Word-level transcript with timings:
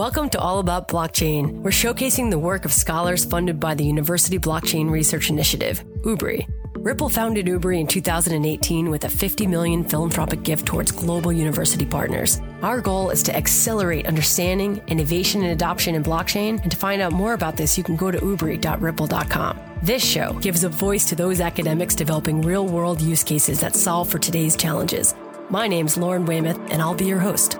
Welcome 0.00 0.30
to 0.30 0.40
All 0.40 0.60
About 0.60 0.88
Blockchain. 0.88 1.60
We're 1.60 1.70
showcasing 1.70 2.30
the 2.30 2.38
work 2.38 2.64
of 2.64 2.72
scholars 2.72 3.26
funded 3.26 3.60
by 3.60 3.74
the 3.74 3.84
University 3.84 4.38
Blockchain 4.38 4.90
Research 4.90 5.28
Initiative, 5.28 5.84
UBRI. 6.00 6.48
Ripple 6.76 7.10
founded 7.10 7.44
UBRI 7.44 7.80
in 7.80 7.86
2018 7.86 8.88
with 8.88 9.04
a 9.04 9.10
50 9.10 9.46
million 9.46 9.84
philanthropic 9.84 10.42
gift 10.42 10.64
towards 10.64 10.90
global 10.90 11.30
university 11.30 11.84
partners. 11.84 12.40
Our 12.62 12.80
goal 12.80 13.10
is 13.10 13.22
to 13.24 13.36
accelerate 13.36 14.06
understanding, 14.06 14.82
innovation, 14.86 15.42
and 15.42 15.52
adoption 15.52 15.94
in 15.94 16.02
blockchain. 16.02 16.62
And 16.62 16.70
to 16.70 16.78
find 16.78 17.02
out 17.02 17.12
more 17.12 17.34
about 17.34 17.58
this, 17.58 17.76
you 17.76 17.84
can 17.84 17.96
go 17.96 18.10
to 18.10 18.16
ubri.ripple.com. 18.16 19.60
This 19.82 20.02
show 20.02 20.32
gives 20.40 20.64
a 20.64 20.70
voice 20.70 21.04
to 21.10 21.14
those 21.14 21.42
academics 21.42 21.94
developing 21.94 22.40
real 22.40 22.66
world 22.66 23.02
use 23.02 23.22
cases 23.22 23.60
that 23.60 23.76
solve 23.76 24.08
for 24.08 24.18
today's 24.18 24.56
challenges. 24.56 25.14
My 25.50 25.68
name's 25.68 25.98
Lauren 25.98 26.24
Weymouth, 26.24 26.58
and 26.70 26.80
I'll 26.80 26.94
be 26.94 27.04
your 27.04 27.18
host. 27.18 27.58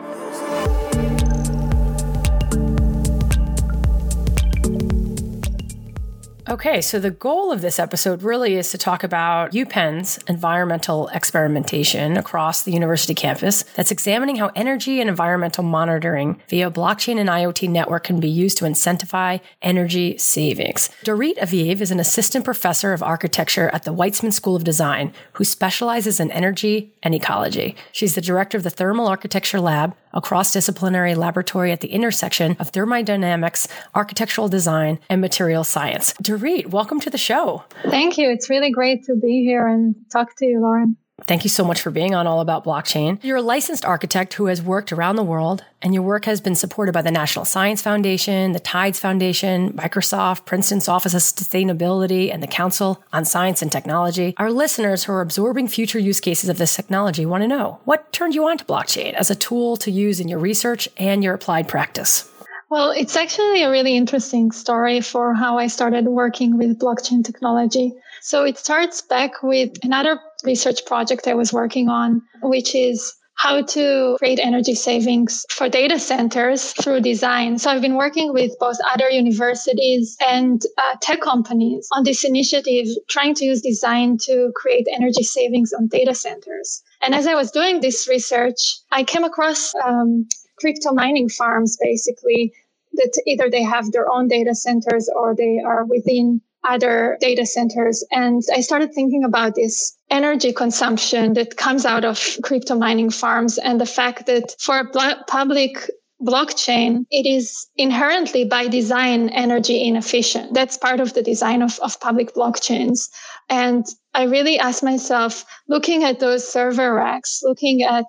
Okay, 6.51 6.81
so 6.81 6.99
the 6.99 7.13
goal 7.13 7.53
of 7.53 7.61
this 7.61 7.79
episode 7.79 8.25
really 8.25 8.57
is 8.57 8.73
to 8.73 8.79
talk 8.79 9.05
about 9.05 9.55
UPenn's 9.55 10.19
environmental 10.27 11.07
experimentation 11.11 12.17
across 12.17 12.65
the 12.65 12.73
university 12.73 13.15
campus 13.15 13.63
that's 13.77 13.93
examining 13.93 14.35
how 14.35 14.51
energy 14.57 15.01
and 15.01 15.09
environmental 15.09 15.63
monitoring 15.63 16.43
via 16.49 16.69
blockchain 16.69 17.21
and 17.21 17.29
IoT 17.29 17.71
network 17.71 18.03
can 18.03 18.19
be 18.19 18.29
used 18.29 18.59
to 18.59 18.65
incentivize 18.65 19.39
energy 19.63 20.19
savings. 20.19 20.91
Dorit 21.05 21.39
Aviv 21.39 21.81
is 21.81 21.93
an 21.93 22.01
assistant 22.01 22.45
professor 22.45 22.93
of 22.93 23.01
architecture 23.01 23.69
at 23.69 23.85
the 23.85 23.95
Weitzman 23.95 24.33
School 24.33 24.57
of 24.57 24.65
Design 24.65 25.13
who 25.35 25.45
specializes 25.45 26.19
in 26.19 26.33
energy 26.33 26.93
and 27.05 27.15
ecology. 27.15 27.77
She's 27.93 28.17
the 28.17 28.21
director 28.21 28.59
of 28.59 28.65
the 28.65 28.71
Thermal 28.71 29.07
Architecture 29.07 29.61
Lab 29.61 29.95
a 30.13 30.21
cross 30.21 30.53
disciplinary 30.53 31.15
laboratory 31.15 31.73
at 31.73 31.81
the 31.81 31.89
intersection 31.89 32.57
of 32.59 32.71
thermodynamics, 32.71 33.69
architectural 33.95 34.49
design, 34.49 34.99
and 35.09 35.21
material 35.21 35.65
science. 35.65 36.15
Dorit, 36.23 36.67
welcome 36.69 37.01
to 37.01 37.11
the 37.11 37.19
show. 37.19 37.65
Thank 37.85 38.19
you. 38.19 38.31
It's 38.31 38.51
really 38.51 38.71
great 38.71 39.05
to 39.05 39.15
be 39.15 39.45
here 39.45 39.67
and 39.67 39.95
talk 40.13 40.37
to 40.39 40.47
you, 40.47 40.61
Lauren. 40.61 40.97
Thank 41.27 41.45
you 41.45 41.51
so 41.51 41.65
much 41.65 41.81
for 41.81 41.91
being 41.91 42.15
on 42.15 42.27
All 42.27 42.41
About 42.41 42.65
Blockchain. 42.65 43.23
You're 43.23 43.39
a 43.39 43.43
licensed 43.43 43.85
architect 43.85 44.35
who 44.35 44.47
has 44.47 44.63
worked 44.63 44.93
around 44.93 45.17
the 45.17 45.23
world, 45.23 45.65
and 45.83 45.95
your 45.95 46.03
work 46.03 46.25
has 46.25 46.41
been 46.41 46.55
supported 46.55 46.93
by 46.93 47.03
the 47.03 47.11
National 47.11 47.45
Science 47.45 47.83
Foundation, 47.83 48.53
the 48.53 48.61
Tides 48.61 48.99
Foundation, 48.99 49.73
Microsoft, 49.73 50.45
Princeton's 50.45 50.89
Office 50.89 51.15
of 51.15 51.21
Sustainability, 51.21 52.33
and 52.33 52.43
the 52.43 52.47
Council 52.47 53.03
on 53.13 53.25
Science 53.25 53.63
and 53.63 53.71
Technology. 53.71 54.35
Our 54.37 54.51
listeners 54.51 55.05
who 55.05 55.13
are 55.13 55.21
absorbing 55.21 55.69
future 55.69 55.99
use 55.99 56.21
cases 56.21 56.49
of 56.49 56.59
this 56.59 56.75
technology 56.75 57.27
want 57.27 57.43
to 57.43 57.49
know 57.49 57.81
what 57.85 58.13
turned 58.13 58.35
you 58.35 58.47
on 58.47 58.59
to 58.59 58.65
blockchain 58.65 59.15
as 59.15 59.31
a 59.31 59.35
tool 59.35 59.77
to 59.79 59.91
use 59.91 60.21
in 60.21 60.29
your 60.29 60.39
research 60.39 60.89
and 60.97 61.23
your 61.23 61.35
applied 61.35 61.69
practice? 61.69 62.31
Well, 62.71 62.93
it's 62.93 63.17
actually 63.17 63.65
a 63.65 63.71
really 63.71 63.97
interesting 63.97 64.53
story 64.53 65.01
for 65.01 65.35
how 65.35 65.59
I 65.59 65.67
started 65.67 66.05
working 66.05 66.57
with 66.57 66.79
blockchain 66.79 67.25
technology. 67.25 67.95
So 68.21 68.45
it 68.45 68.59
starts 68.59 69.03
back 69.03 69.43
with 69.43 69.73
another 69.83 70.21
research 70.45 70.85
project 70.87 71.27
I 71.27 71.35
was 71.35 71.53
working 71.53 71.89
on, 71.89 72.23
which 72.43 72.75
is 72.75 73.15
how 73.41 73.63
to 73.63 74.17
create 74.19 74.39
energy 74.39 74.75
savings 74.75 75.47
for 75.51 75.67
data 75.67 75.99
centers 75.99 76.73
through 76.73 77.01
design. 77.01 77.59
So 77.59 77.71
I've 77.71 77.81
been 77.81 77.97
working 77.97 78.35
with 78.35 78.53
both 78.61 78.77
other 78.93 79.09
universities 79.09 80.15
and 80.29 80.61
uh, 80.77 80.97
tech 81.01 81.23
companies 81.23 81.89
on 81.93 82.05
this 82.05 82.23
initiative, 82.23 82.87
trying 83.09 83.35
to 83.37 83.47
use 83.47 83.63
design 83.63 84.19
to 84.25 84.53
create 84.55 84.87
energy 84.93 85.23
savings 85.23 85.73
on 85.73 85.89
data 85.89 86.15
centers. 86.15 86.83
And 87.01 87.15
as 87.15 87.27
I 87.27 87.35
was 87.35 87.51
doing 87.51 87.81
this 87.81 88.07
research, 88.09 88.77
I 88.93 89.05
came 89.05 89.25
across 89.25 89.73
um, 89.87 90.29
crypto 90.59 90.93
mining 90.93 91.31
farms, 91.31 91.79
basically, 91.81 92.53
that 92.93 93.23
either 93.27 93.49
they 93.49 93.63
have 93.63 93.91
their 93.93 94.11
own 94.13 94.29
data 94.29 94.55
centers 94.55 95.09
or 95.17 95.35
they 95.35 95.61
are 95.65 95.87
within 95.87 96.43
other 96.69 97.17
data 97.21 97.47
centers. 97.47 98.05
And 98.11 98.43
I 98.55 98.61
started 98.61 98.93
thinking 98.93 99.25
about 99.25 99.55
this 99.55 99.97
energy 100.11 100.53
consumption 100.53 101.35
that 101.35 101.57
comes 101.57 101.87
out 101.87 102.05
of 102.05 102.37
crypto 102.43 102.75
mining 102.75 103.11
farms 103.11 103.59
and 103.59 103.81
the 103.81 103.87
fact 103.87 104.27
that 104.27 104.55
for 104.61 104.79
a 104.79 105.25
public 105.27 105.91
blockchain, 106.23 107.07
it 107.11 107.27
is 107.27 107.67
inherently 107.77 108.45
by 108.45 108.69
design 108.69 109.31
energy 109.31 109.83
inefficient. 109.83 110.53
That's 110.53 110.77
part 110.77 111.01
of 111.01 111.15
the 111.15 111.23
design 111.23 111.63
of, 111.63 111.79
of 111.81 111.99
public 112.01 112.35
blockchains. 112.35 113.09
And 113.49 113.87
I 114.13 114.25
really 114.25 114.59
asked 114.59 114.83
myself, 114.83 115.45
looking 115.69 116.05
at 116.05 116.21
those 116.21 116.47
server 116.47 116.95
racks, 116.95 117.41
looking 117.43 117.83
at 117.83 118.05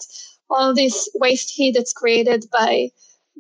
all 0.50 0.76
this 0.76 1.10
waste 1.16 1.52
heat 1.52 1.76
that's 1.76 1.94
created 1.94 2.46
by 2.52 2.90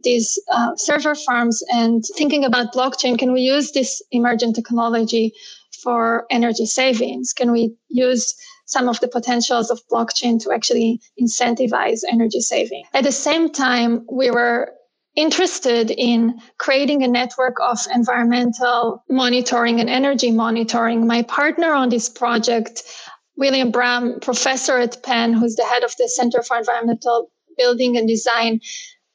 these 0.03 0.39
uh, 0.51 0.75
server 0.75 1.15
farms 1.15 1.63
and 1.71 2.03
thinking 2.17 2.43
about 2.43 2.73
blockchain. 2.73 3.17
Can 3.17 3.33
we 3.33 3.41
use 3.41 3.71
this 3.71 4.01
emergent 4.11 4.55
technology 4.55 5.33
for 5.83 6.25
energy 6.29 6.65
savings? 6.65 7.33
Can 7.33 7.51
we 7.51 7.75
use 7.89 8.35
some 8.65 8.87
of 8.87 8.99
the 8.99 9.07
potentials 9.07 9.69
of 9.69 9.81
blockchain 9.91 10.41
to 10.43 10.51
actually 10.51 11.01
incentivize 11.21 12.01
energy 12.09 12.39
saving? 12.39 12.83
At 12.93 13.03
the 13.03 13.11
same 13.11 13.51
time, 13.51 14.05
we 14.11 14.31
were 14.31 14.71
interested 15.15 15.91
in 15.91 16.39
creating 16.57 17.03
a 17.03 17.07
network 17.07 17.57
of 17.61 17.79
environmental 17.93 19.03
monitoring 19.09 19.81
and 19.81 19.89
energy 19.89 20.31
monitoring. 20.31 21.05
My 21.05 21.23
partner 21.23 21.73
on 21.73 21.89
this 21.89 22.07
project, 22.07 22.83
William 23.35 23.71
Braham, 23.71 24.19
professor 24.21 24.77
at 24.77 25.03
Penn, 25.03 25.33
who's 25.33 25.55
the 25.55 25.65
head 25.65 25.83
of 25.83 25.95
the 25.97 26.07
Center 26.07 26.41
for 26.41 26.57
Environmental 26.57 27.29
Building 27.57 27.97
and 27.97 28.07
Design, 28.07 28.61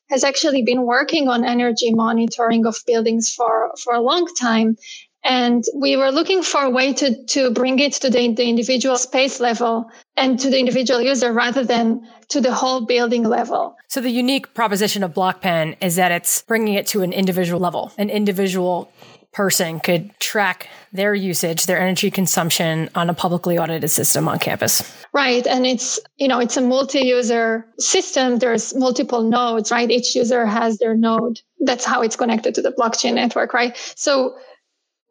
has 0.09 0.25
actually 0.25 0.63
been 0.63 0.83
working 0.83 1.29
on 1.29 1.45
energy 1.45 1.93
monitoring 1.93 2.67
of 2.67 2.77
buildings 2.87 3.33
for, 3.33 3.73
for 3.83 3.95
a 3.95 4.01
long 4.01 4.27
time. 4.39 4.77
And 5.25 5.65
we 5.75 5.97
were 5.97 6.13
looking 6.13 6.45
for 6.45 6.63
a 6.63 6.71
way 6.71 6.93
to, 6.93 7.25
to 7.25 7.51
bring 7.51 7.81
it 7.81 7.95
to 7.95 8.11
the, 8.11 8.33
the 8.33 8.49
individual 8.49 8.97
space 8.97 9.41
level 9.41 9.91
and 10.17 10.39
to 10.39 10.51
the 10.51 10.59
individual 10.61 11.01
user 11.01 11.33
rather 11.33 11.65
than 11.65 12.09
to 12.29 12.41
the 12.41 12.53
whole 12.53 12.87
building 12.87 13.25
level. 13.25 13.77
So 13.89 14.01
the 14.01 14.11
unique 14.11 14.55
proposition 14.55 15.03
of 15.03 15.15
BlockPenn 15.15 15.77
is 15.81 15.97
that 15.97 16.13
it's 16.13 16.43
bringing 16.43 16.75
it 16.75 16.87
to 16.89 17.03
an 17.03 17.13
individual 17.13 17.59
level, 17.59 17.91
an 17.99 18.09
individual 18.09 18.89
person 19.37 19.81
could 19.81 20.19
track 20.19 20.67
their 20.95 21.15
usage, 21.15 21.67
their 21.67 21.79
energy 21.79 22.11
consumption 22.11 22.89
on 22.95 23.11
a 23.11 23.15
publicly 23.15 23.59
audited 23.59 23.91
system 23.91 24.29
on 24.29 24.39
campus. 24.39 24.83
Right. 25.13 25.47
And 25.47 25.67
it's, 25.67 26.01
you 26.17 26.27
know, 26.27 26.41
it's 26.41 26.57
a 26.57 26.63
multi-user 26.63 27.67
system. 27.79 28.39
There's 28.39 28.75
multiple 28.75 29.23
nodes, 29.23 29.71
right? 29.71 29.91
Each 29.91 30.17
user 30.17 30.47
has 30.47 30.79
their 30.79 30.95
node. 30.95 31.39
That's 31.61 31.85
how 31.85 32.01
it's 32.01 32.17
connected 32.17 32.55
to 32.55 32.63
the 32.63 32.73
blockchain 32.73 33.13
network, 33.13 33.53
right? 33.53 33.77
So 33.95 34.39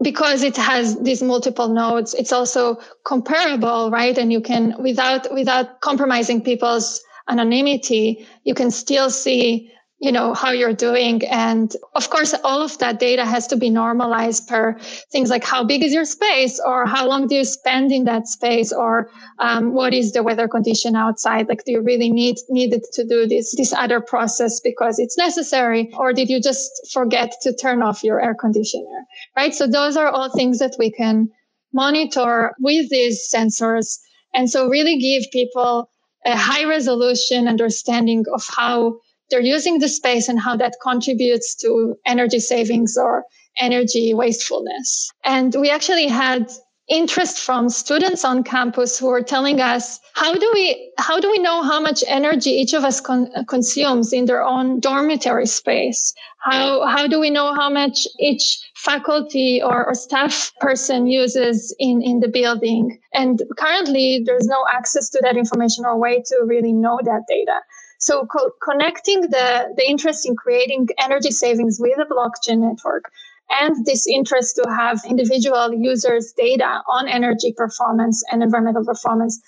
because 0.01 0.41
it 0.41 0.57
has 0.57 0.99
these 1.01 1.21
multiple 1.21 1.67
nodes, 1.67 2.15
it's 2.15 2.33
also 2.33 2.77
comparable, 3.05 3.91
right? 3.91 4.17
And 4.17 4.33
you 4.33 4.41
can, 4.41 4.73
without, 4.81 5.31
without 5.35 5.81
compromising 5.81 6.41
people's 6.41 6.99
anonymity, 7.29 8.25
you 8.43 8.55
can 8.55 8.71
still 8.71 9.11
see 9.11 9.71
you 9.99 10.11
know 10.11 10.33
how 10.33 10.51
you're 10.51 10.73
doing. 10.73 11.25
And 11.25 11.73
of 11.93 12.09
course 12.09 12.33
all 12.43 12.61
of 12.61 12.77
that 12.79 12.99
data 12.99 13.25
has 13.25 13.47
to 13.47 13.55
be 13.55 13.69
normalized 13.69 14.47
per 14.47 14.77
things 15.11 15.29
like 15.29 15.43
how 15.43 15.63
big 15.63 15.83
is 15.83 15.93
your 15.93 16.05
space 16.05 16.59
or 16.65 16.85
how 16.85 17.07
long 17.07 17.27
do 17.27 17.35
you 17.35 17.45
spend 17.45 17.91
in 17.91 18.03
that 18.05 18.27
space 18.27 18.73
or 18.73 19.09
um, 19.39 19.73
what 19.73 19.93
is 19.93 20.11
the 20.11 20.21
weather 20.21 20.47
condition 20.47 20.95
outside? 20.95 21.47
Like 21.47 21.63
do 21.65 21.71
you 21.71 21.81
really 21.81 22.11
need 22.11 22.37
needed 22.49 22.83
to 22.93 23.05
do 23.05 23.25
this 23.25 23.55
this 23.55 23.73
other 23.73 24.01
process 24.01 24.59
because 24.59 24.99
it's 24.99 25.17
necessary? 25.17 25.89
Or 25.97 26.11
did 26.13 26.29
you 26.29 26.41
just 26.41 26.91
forget 26.91 27.33
to 27.43 27.53
turn 27.55 27.81
off 27.81 28.03
your 28.03 28.21
air 28.21 28.35
conditioner 28.35 29.05
right? 29.37 29.53
So 29.53 29.67
those 29.67 29.95
are 29.97 30.09
all 30.09 30.29
things 30.29 30.59
that 30.59 30.75
we 30.77 30.91
can 30.91 31.29
monitor 31.73 32.53
with 32.59 32.89
these 32.89 33.29
sensors 33.33 33.99
and 34.33 34.49
so 34.49 34.67
really 34.67 34.97
give 34.97 35.23
people 35.31 35.89
a 36.25 36.35
high 36.35 36.65
resolution 36.65 37.47
understanding 37.47 38.25
of 38.33 38.45
how 38.55 38.99
they're 39.29 39.39
using 39.39 39.79
the 39.79 39.87
space 39.87 40.27
and 40.29 40.39
how 40.39 40.55
that 40.57 40.75
contributes 40.81 41.55
to 41.55 41.95
energy 42.05 42.39
savings 42.39 42.97
or 42.97 43.23
energy 43.59 44.13
wastefulness. 44.13 45.11
And 45.23 45.55
we 45.59 45.69
actually 45.69 46.07
had 46.07 46.51
interest 46.87 47.39
from 47.39 47.67
students 47.67 48.23
on 48.23 48.43
campus 48.43 48.99
who 48.99 49.07
were 49.07 49.23
telling 49.23 49.59
us 49.59 49.99
how 50.13 50.33
do 50.33 50.51
we 50.53 50.91
how 50.99 51.19
do 51.19 51.31
we 51.31 51.39
know 51.39 51.63
how 51.63 51.79
much 51.79 52.03
energy 52.07 52.51
each 52.51 52.73
of 52.73 52.83
us 52.83 53.01
con- 53.01 53.31
consumes 53.47 54.13
in 54.13 54.25
their 54.25 54.43
own 54.43 54.79
dormitory 54.79 55.47
space? 55.47 56.13
How 56.39 56.85
how 56.85 57.07
do 57.07 57.19
we 57.19 57.31
know 57.31 57.55
how 57.55 57.71
much 57.71 58.07
each 58.19 58.59
faculty 58.75 59.61
or, 59.63 59.87
or 59.87 59.95
staff 59.95 60.51
person 60.59 61.07
uses 61.07 61.75
in 61.79 62.03
in 62.03 62.19
the 62.19 62.27
building? 62.27 62.99
And 63.13 63.41
currently 63.57 64.21
there's 64.23 64.45
no 64.45 64.63
access 64.71 65.09
to 65.09 65.19
that 65.23 65.37
information 65.37 65.85
or 65.85 65.97
way 65.97 66.21
to 66.27 66.43
really 66.45 66.73
know 66.73 66.99
that 67.03 67.23
data 67.27 67.61
so 68.05 68.27
co- 68.27 68.51
connecting 68.61 69.21
the, 69.21 69.73
the 69.75 69.89
interest 69.89 70.27
in 70.27 70.35
creating 70.35 70.87
energy 70.99 71.31
savings 71.31 71.79
with 71.79 71.97
a 71.97 72.05
blockchain 72.05 72.59
network 72.59 73.11
and 73.49 73.83
this 73.85 74.07
interest 74.07 74.55
to 74.57 74.69
have 74.69 75.01
individual 75.09 75.73
users 75.73 76.31
data 76.37 76.81
on 76.87 77.07
energy 77.07 77.51
performance 77.57 78.23
and 78.31 78.43
environmental 78.43 78.85
performance, 78.85 79.41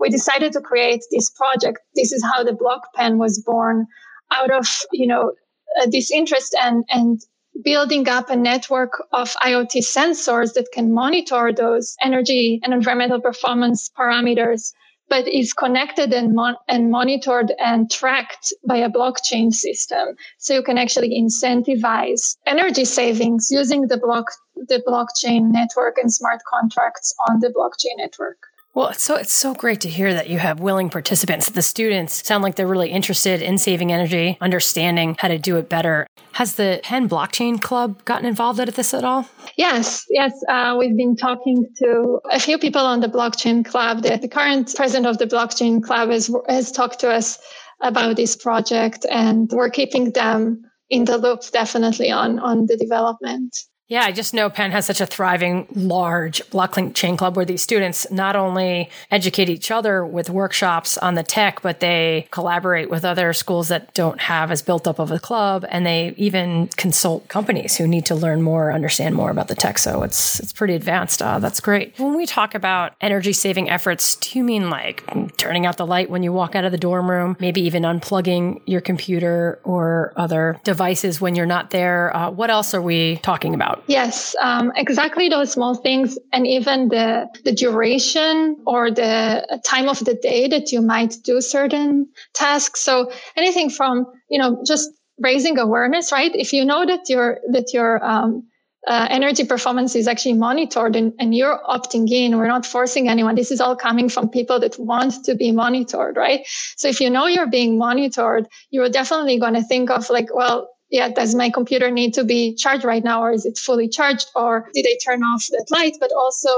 we 0.00 0.08
decided 0.08 0.52
to 0.54 0.60
create 0.60 1.02
this 1.12 1.30
project. 1.30 1.78
This 1.94 2.10
is 2.10 2.24
how 2.24 2.42
the 2.42 2.50
BlockPenn 2.52 3.16
was 3.18 3.40
born 3.46 3.86
out 4.32 4.50
of, 4.50 4.66
you 4.92 5.06
know, 5.06 5.32
uh, 5.80 5.86
this 5.88 6.10
interest 6.10 6.56
and, 6.60 6.84
and 6.88 7.20
building 7.62 8.08
up 8.08 8.28
a 8.28 8.36
network 8.36 8.90
of 9.12 9.34
IoT 9.34 9.82
sensors 9.82 10.54
that 10.54 10.66
can 10.72 10.92
monitor 10.92 11.52
those 11.52 11.94
energy 12.02 12.60
and 12.64 12.74
environmental 12.74 13.20
performance 13.20 13.88
parameters, 13.96 14.72
but 15.10 15.28
is 15.28 15.52
connected 15.52 16.12
and, 16.14 16.34
mon- 16.34 16.56
and 16.68 16.90
monitored 16.90 17.52
and 17.58 17.90
tracked 17.90 18.54
by 18.66 18.76
a 18.76 18.88
blockchain 18.88 19.52
system. 19.52 20.16
So 20.38 20.54
you 20.54 20.62
can 20.62 20.78
actually 20.78 21.20
incentivize 21.20 22.36
energy 22.46 22.84
savings 22.84 23.48
using 23.50 23.88
the 23.88 23.98
block, 23.98 24.26
the 24.54 24.82
blockchain 24.86 25.50
network 25.52 25.98
and 25.98 26.12
smart 26.12 26.40
contracts 26.48 27.14
on 27.28 27.40
the 27.40 27.48
blockchain 27.48 27.98
network. 27.98 28.38
Well, 28.72 28.88
it's 28.88 29.02
so 29.02 29.16
it's 29.16 29.32
so 29.32 29.52
great 29.52 29.80
to 29.80 29.88
hear 29.88 30.14
that 30.14 30.30
you 30.30 30.38
have 30.38 30.60
willing 30.60 30.90
participants. 30.90 31.50
The 31.50 31.60
students 31.60 32.24
sound 32.24 32.44
like 32.44 32.54
they're 32.54 32.68
really 32.68 32.90
interested 32.90 33.42
in 33.42 33.58
saving 33.58 33.92
energy, 33.92 34.38
understanding 34.40 35.16
how 35.18 35.26
to 35.26 35.38
do 35.38 35.56
it 35.56 35.68
better. 35.68 36.06
Has 36.32 36.54
the 36.54 36.80
Penn 36.84 37.08
Blockchain 37.08 37.60
Club 37.60 38.04
gotten 38.04 38.26
involved 38.26 38.60
at 38.60 38.72
this 38.76 38.94
at 38.94 39.02
all? 39.02 39.26
Yes, 39.56 40.06
yes. 40.08 40.32
Uh, 40.48 40.76
we've 40.78 40.96
been 40.96 41.16
talking 41.16 41.66
to 41.78 42.20
a 42.30 42.38
few 42.38 42.58
people 42.58 42.82
on 42.82 43.00
the 43.00 43.08
Blockchain 43.08 43.64
Club. 43.64 44.02
The, 44.02 44.16
the 44.16 44.28
current 44.28 44.72
president 44.76 45.06
of 45.06 45.18
the 45.18 45.26
Blockchain 45.26 45.82
Club 45.82 46.10
has, 46.10 46.32
has 46.48 46.70
talked 46.70 47.00
to 47.00 47.10
us 47.10 47.40
about 47.80 48.14
this 48.14 48.36
project, 48.36 49.04
and 49.10 49.50
we're 49.52 49.70
keeping 49.70 50.12
them 50.12 50.62
in 50.90 51.06
the 51.06 51.18
loop 51.18 51.42
definitely 51.50 52.12
on 52.12 52.38
on 52.38 52.66
the 52.66 52.76
development. 52.76 53.56
Yeah, 53.90 54.04
I 54.04 54.12
just 54.12 54.34
know 54.34 54.48
Penn 54.48 54.70
has 54.70 54.86
such 54.86 55.00
a 55.00 55.06
thriving, 55.06 55.66
large 55.74 56.48
blockchain 56.50 57.18
club 57.18 57.34
where 57.34 57.44
these 57.44 57.60
students 57.60 58.08
not 58.12 58.36
only 58.36 58.88
educate 59.10 59.48
each 59.48 59.72
other 59.72 60.06
with 60.06 60.30
workshops 60.30 60.96
on 60.96 61.16
the 61.16 61.24
tech, 61.24 61.60
but 61.60 61.80
they 61.80 62.28
collaborate 62.30 62.88
with 62.88 63.04
other 63.04 63.32
schools 63.32 63.66
that 63.66 63.92
don't 63.92 64.20
have 64.20 64.52
as 64.52 64.62
built 64.62 64.86
up 64.86 65.00
of 65.00 65.10
a 65.10 65.18
club, 65.18 65.66
and 65.68 65.84
they 65.84 66.14
even 66.16 66.68
consult 66.76 67.26
companies 67.26 67.78
who 67.78 67.88
need 67.88 68.06
to 68.06 68.14
learn 68.14 68.42
more, 68.42 68.70
understand 68.72 69.16
more 69.16 69.28
about 69.28 69.48
the 69.48 69.56
tech. 69.56 69.76
So 69.76 70.04
it's 70.04 70.38
it's 70.38 70.52
pretty 70.52 70.76
advanced. 70.76 71.20
Uh, 71.20 71.40
that's 71.40 71.58
great. 71.58 71.98
When 71.98 72.16
we 72.16 72.26
talk 72.26 72.54
about 72.54 72.92
energy 73.00 73.32
saving 73.32 73.70
efforts, 73.70 74.14
do 74.14 74.38
you 74.38 74.44
mean 74.44 74.70
like 74.70 75.02
turning 75.36 75.66
out 75.66 75.78
the 75.78 75.86
light 75.86 76.10
when 76.10 76.22
you 76.22 76.32
walk 76.32 76.54
out 76.54 76.64
of 76.64 76.70
the 76.70 76.78
dorm 76.78 77.10
room, 77.10 77.36
maybe 77.40 77.60
even 77.62 77.82
unplugging 77.82 78.60
your 78.66 78.82
computer 78.82 79.58
or 79.64 80.12
other 80.14 80.60
devices 80.62 81.20
when 81.20 81.34
you're 81.34 81.44
not 81.44 81.70
there? 81.70 82.16
Uh, 82.16 82.30
what 82.30 82.50
else 82.50 82.72
are 82.72 82.82
we 82.82 83.16
talking 83.24 83.52
about? 83.52 83.79
Yes, 83.86 84.36
um, 84.40 84.72
exactly 84.76 85.28
those 85.28 85.52
small 85.52 85.74
things, 85.74 86.16
and 86.32 86.46
even 86.46 86.88
the 86.88 87.28
the 87.44 87.52
duration 87.52 88.56
or 88.66 88.90
the 88.90 89.60
time 89.64 89.88
of 89.88 89.98
the 90.04 90.14
day 90.14 90.48
that 90.48 90.70
you 90.70 90.80
might 90.80 91.16
do 91.24 91.40
certain 91.40 92.08
tasks. 92.34 92.80
So 92.80 93.12
anything 93.36 93.70
from 93.70 94.06
you 94.30 94.38
know 94.38 94.62
just 94.66 94.90
raising 95.18 95.58
awareness, 95.58 96.12
right? 96.12 96.30
If 96.34 96.52
you 96.52 96.64
know 96.64 96.86
that 96.86 97.08
your 97.10 97.40
that 97.50 97.74
your 97.74 98.04
um, 98.04 98.44
uh, 98.86 99.06
energy 99.10 99.44
performance 99.44 99.94
is 99.96 100.08
actually 100.08 100.34
monitored 100.34 100.96
and, 100.96 101.12
and 101.20 101.34
you're 101.34 101.60
opting 101.68 102.10
in. 102.10 102.38
We're 102.38 102.48
not 102.48 102.64
forcing 102.66 103.08
anyone. 103.08 103.34
This 103.34 103.50
is 103.50 103.60
all 103.60 103.76
coming 103.76 104.08
from 104.08 104.30
people 104.30 104.58
that 104.60 104.78
want 104.78 105.24
to 105.26 105.34
be 105.34 105.52
monitored, 105.52 106.16
right? 106.16 106.46
So 106.76 106.88
if 106.88 107.00
you 107.00 107.10
know 107.10 107.26
you're 107.26 107.46
being 107.50 107.76
monitored, 107.78 108.48
you're 108.70 108.88
definitely 108.88 109.38
going 109.38 109.54
to 109.54 109.62
think 109.62 109.90
of 109.90 110.08
like, 110.10 110.34
well, 110.34 110.69
yeah, 110.90 111.08
does 111.08 111.34
my 111.34 111.50
computer 111.50 111.90
need 111.90 112.14
to 112.14 112.24
be 112.24 112.54
charged 112.54 112.84
right 112.84 113.04
now 113.04 113.22
or 113.22 113.32
is 113.32 113.46
it 113.46 113.58
fully 113.58 113.88
charged 113.88 114.28
or 114.34 114.68
did 114.74 114.86
I 114.86 114.96
turn 115.04 115.22
off 115.22 115.46
that 115.50 115.66
light? 115.70 115.96
But 116.00 116.10
also, 116.12 116.50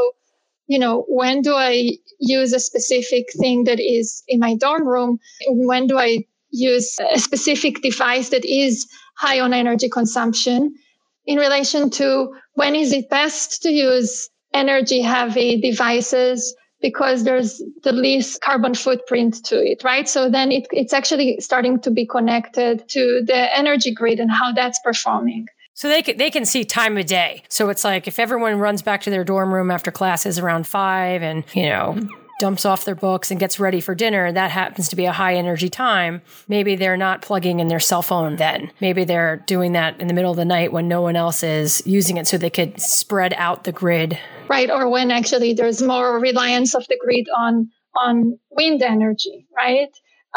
you 0.66 0.78
know, 0.78 1.04
when 1.08 1.42
do 1.42 1.54
I 1.54 1.90
use 2.18 2.52
a 2.52 2.60
specific 2.60 3.26
thing 3.38 3.64
that 3.64 3.78
is 3.78 4.22
in 4.28 4.40
my 4.40 4.54
dorm 4.56 4.88
room? 4.88 5.18
When 5.48 5.86
do 5.86 5.98
I 5.98 6.24
use 6.50 6.96
a 7.12 7.18
specific 7.18 7.82
device 7.82 8.30
that 8.30 8.44
is 8.44 8.86
high 9.16 9.40
on 9.40 9.52
energy 9.52 9.88
consumption 9.88 10.74
in 11.26 11.38
relation 11.38 11.90
to 11.90 12.34
when 12.54 12.74
is 12.74 12.92
it 12.92 13.10
best 13.10 13.62
to 13.62 13.70
use 13.70 14.30
energy 14.54 15.00
heavy 15.00 15.60
devices 15.60 16.54
because 16.82 17.24
there's 17.24 17.62
the 17.82 17.92
least 17.92 18.42
carbon 18.42 18.74
footprint 18.74 19.42
to 19.44 19.56
it, 19.56 19.82
right? 19.84 20.08
So 20.08 20.28
then 20.28 20.52
it, 20.52 20.66
it's 20.70 20.92
actually 20.92 21.38
starting 21.40 21.80
to 21.80 21.90
be 21.90 22.06
connected 22.06 22.86
to 22.88 23.22
the 23.24 23.56
energy 23.56 23.94
grid 23.94 24.18
and 24.18 24.30
how 24.30 24.52
that's 24.52 24.78
performing. 24.80 25.46
So 25.74 25.88
they 25.88 26.02
can, 26.02 26.18
they 26.18 26.30
can 26.30 26.44
see 26.44 26.64
time 26.64 26.98
of 26.98 27.06
day. 27.06 27.44
So 27.48 27.70
it's 27.70 27.84
like 27.84 28.06
if 28.06 28.18
everyone 28.18 28.58
runs 28.58 28.82
back 28.82 29.00
to 29.02 29.10
their 29.10 29.24
dorm 29.24 29.54
room 29.54 29.70
after 29.70 29.90
classes 29.90 30.38
around 30.38 30.66
five 30.66 31.22
and, 31.22 31.44
you 31.54 31.68
know, 31.70 31.96
dumps 32.42 32.66
off 32.66 32.84
their 32.84 32.96
books 32.96 33.30
and 33.30 33.38
gets 33.38 33.60
ready 33.60 33.80
for 33.80 33.94
dinner, 33.94 34.32
that 34.32 34.50
happens 34.50 34.88
to 34.88 34.96
be 34.96 35.04
a 35.04 35.12
high 35.12 35.36
energy 35.36 35.70
time. 35.70 36.20
Maybe 36.48 36.74
they're 36.74 36.96
not 36.96 37.22
plugging 37.22 37.60
in 37.60 37.68
their 37.68 37.78
cell 37.78 38.02
phone 38.02 38.34
then. 38.34 38.72
Maybe 38.80 39.04
they're 39.04 39.36
doing 39.46 39.72
that 39.72 40.00
in 40.00 40.08
the 40.08 40.14
middle 40.14 40.32
of 40.32 40.36
the 40.36 40.44
night 40.44 40.72
when 40.72 40.88
no 40.88 41.00
one 41.02 41.14
else 41.14 41.44
is 41.44 41.86
using 41.86 42.16
it 42.16 42.26
so 42.26 42.36
they 42.36 42.50
could 42.50 42.80
spread 42.80 43.32
out 43.34 43.62
the 43.62 43.72
grid 43.72 44.18
right? 44.48 44.70
Or 44.70 44.90
when 44.90 45.10
actually 45.10 45.54
there's 45.54 45.80
more 45.80 46.18
reliance 46.20 46.74
of 46.74 46.86
the 46.88 46.98
grid 47.02 47.26
on 47.34 47.70
on 47.94 48.38
wind 48.50 48.82
energy, 48.82 49.46
right? 49.56 49.88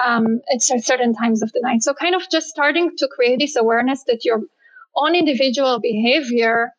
Um, 0.04 0.42
at 0.54 0.62
certain 0.62 1.14
times 1.14 1.42
of 1.42 1.52
the 1.54 1.62
night. 1.62 1.84
So 1.84 1.94
kind 1.94 2.16
of 2.16 2.22
just 2.30 2.48
starting 2.48 2.92
to 2.98 3.10
create 3.16 3.40
this 3.40 3.56
awareness 3.56 4.04
that 4.08 4.26
your 4.26 4.42
own 4.96 5.16
individual 5.16 5.80
behavior, 5.80 6.72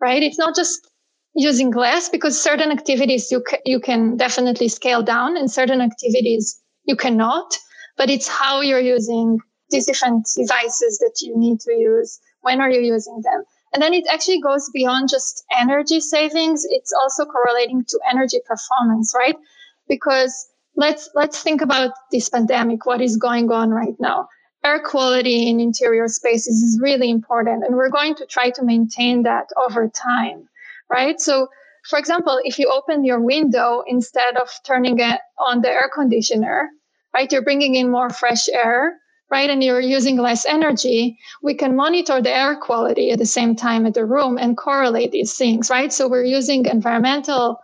right? 0.00 0.22
It's 0.22 0.38
not 0.38 0.54
just 0.54 0.90
using 1.34 1.70
less 1.70 2.08
because 2.08 2.40
certain 2.40 2.70
activities 2.70 3.30
you 3.30 3.42
ca- 3.42 3.62
you 3.64 3.80
can 3.80 4.16
definitely 4.16 4.68
scale 4.68 5.02
down 5.02 5.36
and 5.36 5.50
certain 5.50 5.80
activities 5.80 6.60
you 6.84 6.96
cannot. 6.96 7.56
But 7.96 8.10
it's 8.10 8.28
how 8.28 8.60
you're 8.60 8.80
using 8.80 9.38
these 9.70 9.86
different 9.86 10.26
devices 10.36 10.98
that 10.98 11.18
you 11.22 11.36
need 11.36 11.60
to 11.60 11.72
use. 11.72 12.20
When 12.40 12.60
are 12.60 12.70
you 12.70 12.80
using 12.80 13.20
them? 13.22 13.44
And 13.72 13.82
then 13.82 13.94
it 13.94 14.04
actually 14.10 14.40
goes 14.40 14.68
beyond 14.72 15.08
just 15.08 15.44
energy 15.58 16.00
savings. 16.00 16.64
It's 16.68 16.92
also 16.92 17.24
correlating 17.24 17.84
to 17.88 18.00
energy 18.10 18.38
performance, 18.44 19.14
right? 19.16 19.36
Because 19.88 20.48
let's, 20.76 21.08
let's 21.14 21.42
think 21.42 21.62
about 21.62 21.92
this 22.10 22.28
pandemic, 22.28 22.84
what 22.84 23.00
is 23.00 23.16
going 23.16 23.50
on 23.50 23.70
right 23.70 23.94
now. 23.98 24.28
Air 24.64 24.80
quality 24.80 25.48
in 25.48 25.58
interior 25.58 26.06
spaces 26.06 26.62
is 26.62 26.78
really 26.82 27.10
important. 27.10 27.64
And 27.64 27.74
we're 27.74 27.90
going 27.90 28.14
to 28.16 28.26
try 28.26 28.50
to 28.50 28.62
maintain 28.62 29.22
that 29.22 29.46
over 29.56 29.88
time, 29.88 30.48
right? 30.92 31.20
So, 31.20 31.48
for 31.88 31.98
example, 31.98 32.38
if 32.44 32.58
you 32.58 32.68
open 32.68 33.04
your 33.04 33.20
window 33.20 33.82
instead 33.86 34.36
of 34.36 34.48
turning 34.64 34.98
it 34.98 35.20
on 35.38 35.62
the 35.62 35.70
air 35.70 35.90
conditioner, 35.92 36.68
right? 37.14 37.30
You're 37.32 37.42
bringing 37.42 37.74
in 37.74 37.90
more 37.90 38.10
fresh 38.10 38.48
air 38.48 38.98
right? 39.32 39.48
And 39.48 39.64
you're 39.64 39.80
using 39.80 40.18
less 40.18 40.44
energy, 40.44 41.18
we 41.42 41.54
can 41.54 41.74
monitor 41.74 42.20
the 42.20 42.36
air 42.36 42.54
quality 42.54 43.10
at 43.10 43.18
the 43.18 43.26
same 43.26 43.56
time 43.56 43.86
at 43.86 43.94
the 43.94 44.04
room 44.04 44.36
and 44.36 44.58
correlate 44.58 45.10
these 45.10 45.34
things, 45.34 45.70
right? 45.70 45.90
So 45.90 46.06
we're 46.06 46.24
using 46.24 46.66
environmental 46.66 47.58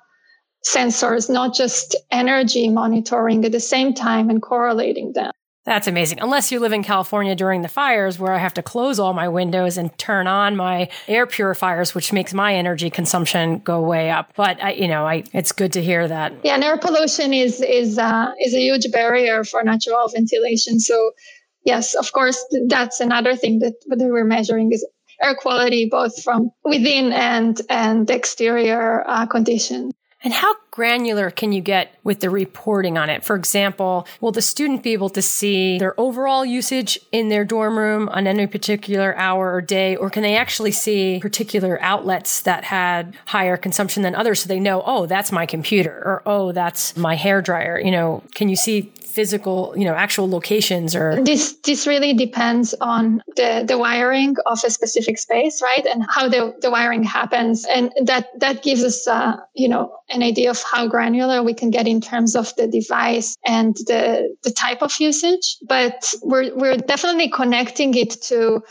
sensors, 0.66 1.28
not 1.28 1.54
just 1.54 1.94
energy 2.10 2.70
monitoring 2.70 3.44
at 3.44 3.52
the 3.52 3.60
same 3.60 3.92
time 3.92 4.30
and 4.30 4.40
correlating 4.40 5.12
them. 5.12 5.30
That's 5.68 5.86
amazing. 5.86 6.20
Unless 6.22 6.50
you 6.50 6.60
live 6.60 6.72
in 6.72 6.82
California 6.82 7.34
during 7.34 7.60
the 7.60 7.68
fires 7.68 8.18
where 8.18 8.32
I 8.32 8.38
have 8.38 8.54
to 8.54 8.62
close 8.62 8.98
all 8.98 9.12
my 9.12 9.28
windows 9.28 9.76
and 9.76 9.96
turn 9.98 10.26
on 10.26 10.56
my 10.56 10.88
air 11.06 11.26
purifiers, 11.26 11.94
which 11.94 12.10
makes 12.10 12.32
my 12.32 12.54
energy 12.54 12.88
consumption 12.88 13.58
go 13.58 13.82
way 13.82 14.10
up. 14.10 14.32
But 14.34 14.62
I, 14.64 14.72
you 14.72 14.88
know, 14.88 15.06
I, 15.06 15.24
it's 15.34 15.52
good 15.52 15.74
to 15.74 15.82
hear 15.82 16.08
that. 16.08 16.32
Yeah. 16.42 16.54
And 16.54 16.64
air 16.64 16.78
pollution 16.78 17.34
is, 17.34 17.60
is, 17.60 17.98
uh, 17.98 18.32
is 18.40 18.54
a 18.54 18.60
huge 18.60 18.90
barrier 18.90 19.44
for 19.44 19.62
natural 19.62 20.08
ventilation. 20.08 20.80
So 20.80 21.12
yes, 21.66 21.94
of 21.94 22.10
course, 22.12 22.42
that's 22.68 23.00
another 23.00 23.36
thing 23.36 23.58
that, 23.58 23.74
that 23.88 23.98
we're 23.98 24.24
measuring 24.24 24.72
is 24.72 24.86
air 25.22 25.34
quality, 25.34 25.86
both 25.90 26.22
from 26.22 26.50
within 26.64 27.12
and, 27.12 27.60
and 27.68 28.08
exterior 28.08 29.04
uh, 29.06 29.26
conditions. 29.26 29.92
And 30.24 30.32
how 30.32 30.56
granular 30.72 31.30
can 31.30 31.52
you 31.52 31.60
get 31.60 31.94
with 32.02 32.20
the 32.20 32.30
reporting 32.30 32.98
on 32.98 33.08
it? 33.08 33.24
For 33.24 33.36
example, 33.36 34.06
will 34.20 34.32
the 34.32 34.42
student 34.42 34.82
be 34.82 34.92
able 34.92 35.10
to 35.10 35.22
see 35.22 35.78
their 35.78 35.98
overall 35.98 36.44
usage 36.44 36.98
in 37.12 37.28
their 37.28 37.44
dorm 37.44 37.78
room 37.78 38.08
on 38.08 38.26
any 38.26 38.46
particular 38.46 39.16
hour 39.16 39.52
or 39.52 39.60
day, 39.60 39.94
or 39.94 40.10
can 40.10 40.22
they 40.22 40.36
actually 40.36 40.72
see 40.72 41.20
particular 41.20 41.80
outlets 41.80 42.42
that 42.42 42.64
had 42.64 43.16
higher 43.26 43.56
consumption 43.56 44.02
than 44.02 44.14
others 44.14 44.40
so 44.40 44.48
they 44.48 44.60
know, 44.60 44.82
oh, 44.84 45.06
that's 45.06 45.30
my 45.30 45.46
computer, 45.46 46.02
or 46.04 46.22
oh, 46.26 46.52
that's 46.52 46.96
my 46.96 47.14
hair 47.14 47.40
dryer? 47.40 47.80
You 47.80 47.92
know, 47.92 48.22
can 48.34 48.48
you 48.48 48.56
see 48.56 48.92
physical, 49.18 49.74
you 49.76 49.84
know, 49.84 49.94
actual 49.94 50.30
locations 50.30 50.94
or 50.94 51.20
this 51.24 51.54
this 51.64 51.88
really 51.88 52.14
depends 52.14 52.72
on 52.80 53.20
the 53.34 53.64
the 53.66 53.76
wiring 53.76 54.36
of 54.46 54.60
a 54.64 54.70
specific 54.70 55.18
space, 55.18 55.60
right? 55.60 55.84
And 55.86 56.04
how 56.08 56.28
the, 56.28 56.54
the 56.60 56.70
wiring 56.70 57.02
happens. 57.02 57.64
And 57.64 57.90
that 58.04 58.28
that 58.38 58.62
gives 58.62 58.84
us 58.84 59.08
uh, 59.08 59.38
you 59.54 59.68
know, 59.68 59.92
an 60.10 60.22
idea 60.22 60.50
of 60.50 60.62
how 60.62 60.86
granular 60.86 61.42
we 61.42 61.54
can 61.54 61.70
get 61.70 61.86
in 61.86 62.00
terms 62.00 62.34
of 62.34 62.54
the 62.56 62.66
device 62.66 63.36
and 63.46 63.76
the 63.86 64.34
the 64.42 64.50
type 64.50 64.82
of 64.82 64.92
usage. 65.00 65.56
But 65.68 66.14
we're 66.22 66.54
we're 66.56 66.76
definitely 66.76 67.30
connecting 67.30 67.94
it 67.94 68.20
to 68.22 68.62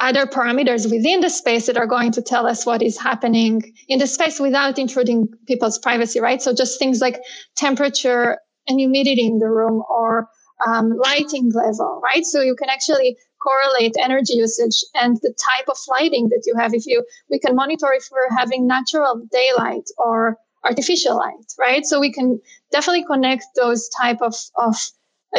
other 0.00 0.26
parameters 0.26 0.90
within 0.90 1.20
the 1.20 1.30
space 1.30 1.66
that 1.66 1.76
are 1.76 1.86
going 1.86 2.10
to 2.12 2.22
tell 2.22 2.46
us 2.46 2.66
what 2.66 2.82
is 2.82 2.98
happening 2.98 3.62
in 3.88 3.98
the 3.98 4.06
space 4.06 4.40
without 4.40 4.78
intruding 4.78 5.28
people's 5.46 5.78
privacy, 5.78 6.20
right? 6.20 6.42
So 6.42 6.52
just 6.52 6.78
things 6.78 7.00
like 7.00 7.20
temperature 7.56 8.38
and 8.66 8.80
humidity 8.80 9.26
in 9.26 9.38
the 9.38 9.48
room 9.48 9.82
or 9.88 10.28
um, 10.66 10.92
lighting 10.96 11.50
level, 11.52 12.00
right? 12.02 12.24
So 12.24 12.40
you 12.40 12.56
can 12.56 12.68
actually 12.68 13.16
correlate 13.42 13.94
energy 14.00 14.34
usage 14.34 14.82
and 14.94 15.16
the 15.22 15.34
type 15.38 15.68
of 15.68 15.76
lighting 15.88 16.28
that 16.30 16.42
you 16.46 16.54
have. 16.58 16.72
If 16.74 16.86
you, 16.86 17.04
we 17.30 17.38
can 17.38 17.54
monitor 17.54 17.92
if 17.92 18.08
we're 18.10 18.36
having 18.36 18.66
natural 18.66 19.22
daylight 19.30 19.84
or 19.98 20.38
artificial 20.64 21.16
light, 21.16 21.52
right? 21.58 21.84
So 21.84 22.00
we 22.00 22.12
can 22.12 22.40
definitely 22.72 23.04
connect 23.04 23.44
those 23.56 23.88
type 24.00 24.20
of, 24.20 24.34
of 24.56 24.76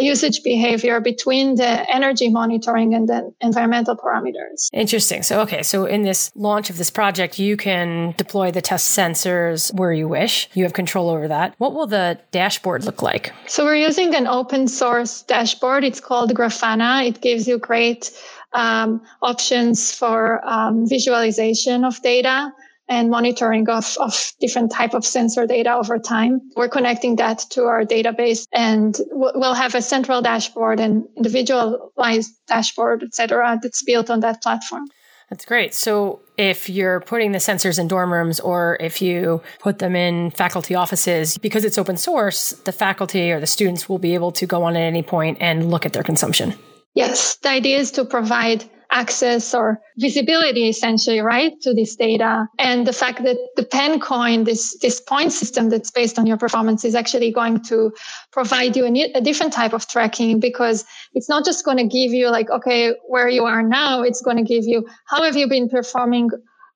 usage 0.02 0.44
behavior 0.44 1.00
between 1.00 1.56
the 1.56 1.90
energy 1.94 2.30
monitoring 2.30 2.94
and 2.94 3.08
the 3.08 3.34
environmental 3.42 3.96
parameters. 3.96 4.68
Interesting. 4.74 5.24
So, 5.24 5.42
okay. 5.42 5.64
So 5.64 5.86
in 5.86 6.04
this 6.04 6.32
launch 6.36 6.70
of 6.70 6.78
this 6.78 6.90
project, 6.90 7.40
you 7.40 7.58
can 7.58 8.14
deploy 8.18 8.52
the 8.52 8.62
test 8.62 8.98
sensors 8.98 9.74
where 9.74 9.94
you 9.94 10.08
wish. 10.08 10.50
You 10.54 10.64
have 10.64 10.74
control 10.74 11.10
over 11.10 11.28
that. 11.28 11.56
What 11.58 11.74
will 11.74 11.88
the 11.88 12.20
dashboard 12.32 12.84
look 12.84 13.02
like? 13.02 13.32
So 13.48 13.64
we're 13.64 13.76
using 13.76 14.14
an 14.16 14.28
open 14.28 14.68
source 14.68 15.22
dashboard. 15.24 15.84
It's 15.84 16.00
called 16.00 16.34
Grafana. 16.34 17.08
It 17.08 17.22
gives 17.22 17.48
you 17.48 17.58
great 17.58 18.12
um, 18.54 19.02
options 19.22 19.92
for 19.92 20.46
um, 20.48 20.88
visualization 20.88 21.84
of 21.84 22.02
data 22.02 22.52
and 22.88 23.10
monitoring 23.10 23.68
of, 23.70 23.98
of 24.00 24.32
different 24.40 24.72
type 24.72 24.94
of 24.94 25.06
sensor 25.06 25.48
data 25.48 25.74
over 25.74 25.98
time. 25.98 26.42
We're 26.56 26.70
connecting 26.70 27.16
that 27.18 27.40
to 27.52 27.64
our 27.64 27.84
database 27.84 28.46
and 28.54 28.96
we'll 29.12 29.54
have 29.54 29.76
a 29.76 29.82
central 29.82 30.22
dashboard 30.22 30.80
and 30.80 31.06
individualized 31.18 32.32
dashboard, 32.48 33.04
et 33.04 33.16
cetera, 33.16 33.60
that's 33.62 33.84
built 33.84 34.10
on 34.10 34.20
that 34.20 34.42
platform. 34.42 34.88
That's 35.30 35.46
great. 35.46 35.74
So 35.74 36.20
if 36.38 36.70
you're 36.70 37.00
putting 37.00 37.32
the 37.32 37.40
sensors 37.40 37.80
in 37.80 37.88
dorm 37.88 38.14
rooms 38.14 38.40
or 38.40 38.78
if 38.80 39.02
you 39.02 39.42
put 39.58 39.80
them 39.80 39.96
in 39.96 40.30
faculty 40.30 40.76
offices, 40.76 41.40
because 41.40 41.66
it's 41.66 41.80
open 41.80 41.98
source, 41.98 42.52
the 42.52 42.72
faculty 42.72 43.32
or 43.32 43.40
the 43.40 43.48
students 43.48 43.90
will 43.90 43.98
be 43.98 44.14
able 44.14 44.32
to 44.34 44.46
go 44.46 44.62
on 44.62 44.76
at 44.76 44.82
any 44.82 45.02
point 45.02 45.40
and 45.42 45.72
look 45.72 45.84
at 45.84 45.94
their 45.94 46.04
consumption. 46.04 46.54
Yes. 46.94 47.38
The 47.38 47.50
idea 47.50 47.80
is 47.80 47.90
to 47.92 48.06
provide 48.06 48.70
access 48.92 49.54
or 49.54 49.80
visibility 49.98 50.70
essentially, 50.70 51.20
right, 51.20 51.60
to 51.62 51.74
this 51.74 51.96
data. 51.96 52.48
And 52.60 52.86
the 52.86 52.94
fact 52.94 53.24
that 53.24 53.38
the 53.56 53.64
Penn 53.64 54.00
coin, 54.00 54.44
this, 54.44 54.78
this 54.80 55.02
point 55.02 55.32
system 55.32 55.70
that's 55.70 55.92
based 55.92 56.18
on 56.20 56.26
your 56.26 56.38
performance 56.38 56.86
is 56.86 56.96
actually 56.96 57.32
going 57.32 57.64
to 57.66 57.92
provide 58.32 58.76
you 58.76 58.86
a, 58.86 59.12
a 59.14 59.22
different 59.22 59.54
type 59.54 59.74
of 59.74 59.88
tracking 59.88 60.40
because 60.40 60.86
it's 61.14 61.30
not 61.30 61.46
just 61.46 61.66
going 61.66 61.78
to 61.78 61.88
give 61.88 62.12
you 62.12 62.30
like, 62.30 62.50
okay, 62.50 62.94
where 63.08 63.30
you 63.30 63.44
are 63.44 63.64
now. 63.64 64.02
It's 64.02 64.22
going 64.22 64.38
to 64.38 64.44
give 64.44 64.64
you 64.66 64.88
how 65.06 65.24
have 65.24 65.36
you 65.36 65.48
been 65.48 65.70
performing 65.70 66.30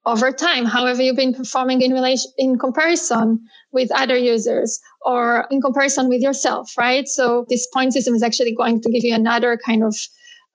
over 0.06 0.32
time? 0.32 0.66
How 0.66 0.86
have 0.88 1.00
you 1.00 1.14
been 1.14 1.34
performing 1.34 1.82
in 1.82 1.94
relation, 1.94 2.32
in 2.38 2.58
comparison 2.58 3.40
with 3.72 3.92
other 3.92 4.18
users 4.18 4.80
or 5.06 5.48
in 5.52 5.62
comparison 5.62 6.10
with 6.10 6.22
yourself, 6.22 6.72
right? 6.78 7.08
So 7.08 7.46
this 7.50 7.68
point 7.68 7.94
system 7.94 8.16
is 8.16 8.24
actually 8.24 8.56
going 8.56 8.82
to 8.82 8.92
give 8.92 9.04
you 9.04 9.14
another 9.14 9.58
kind 9.64 9.84
of 9.84 9.96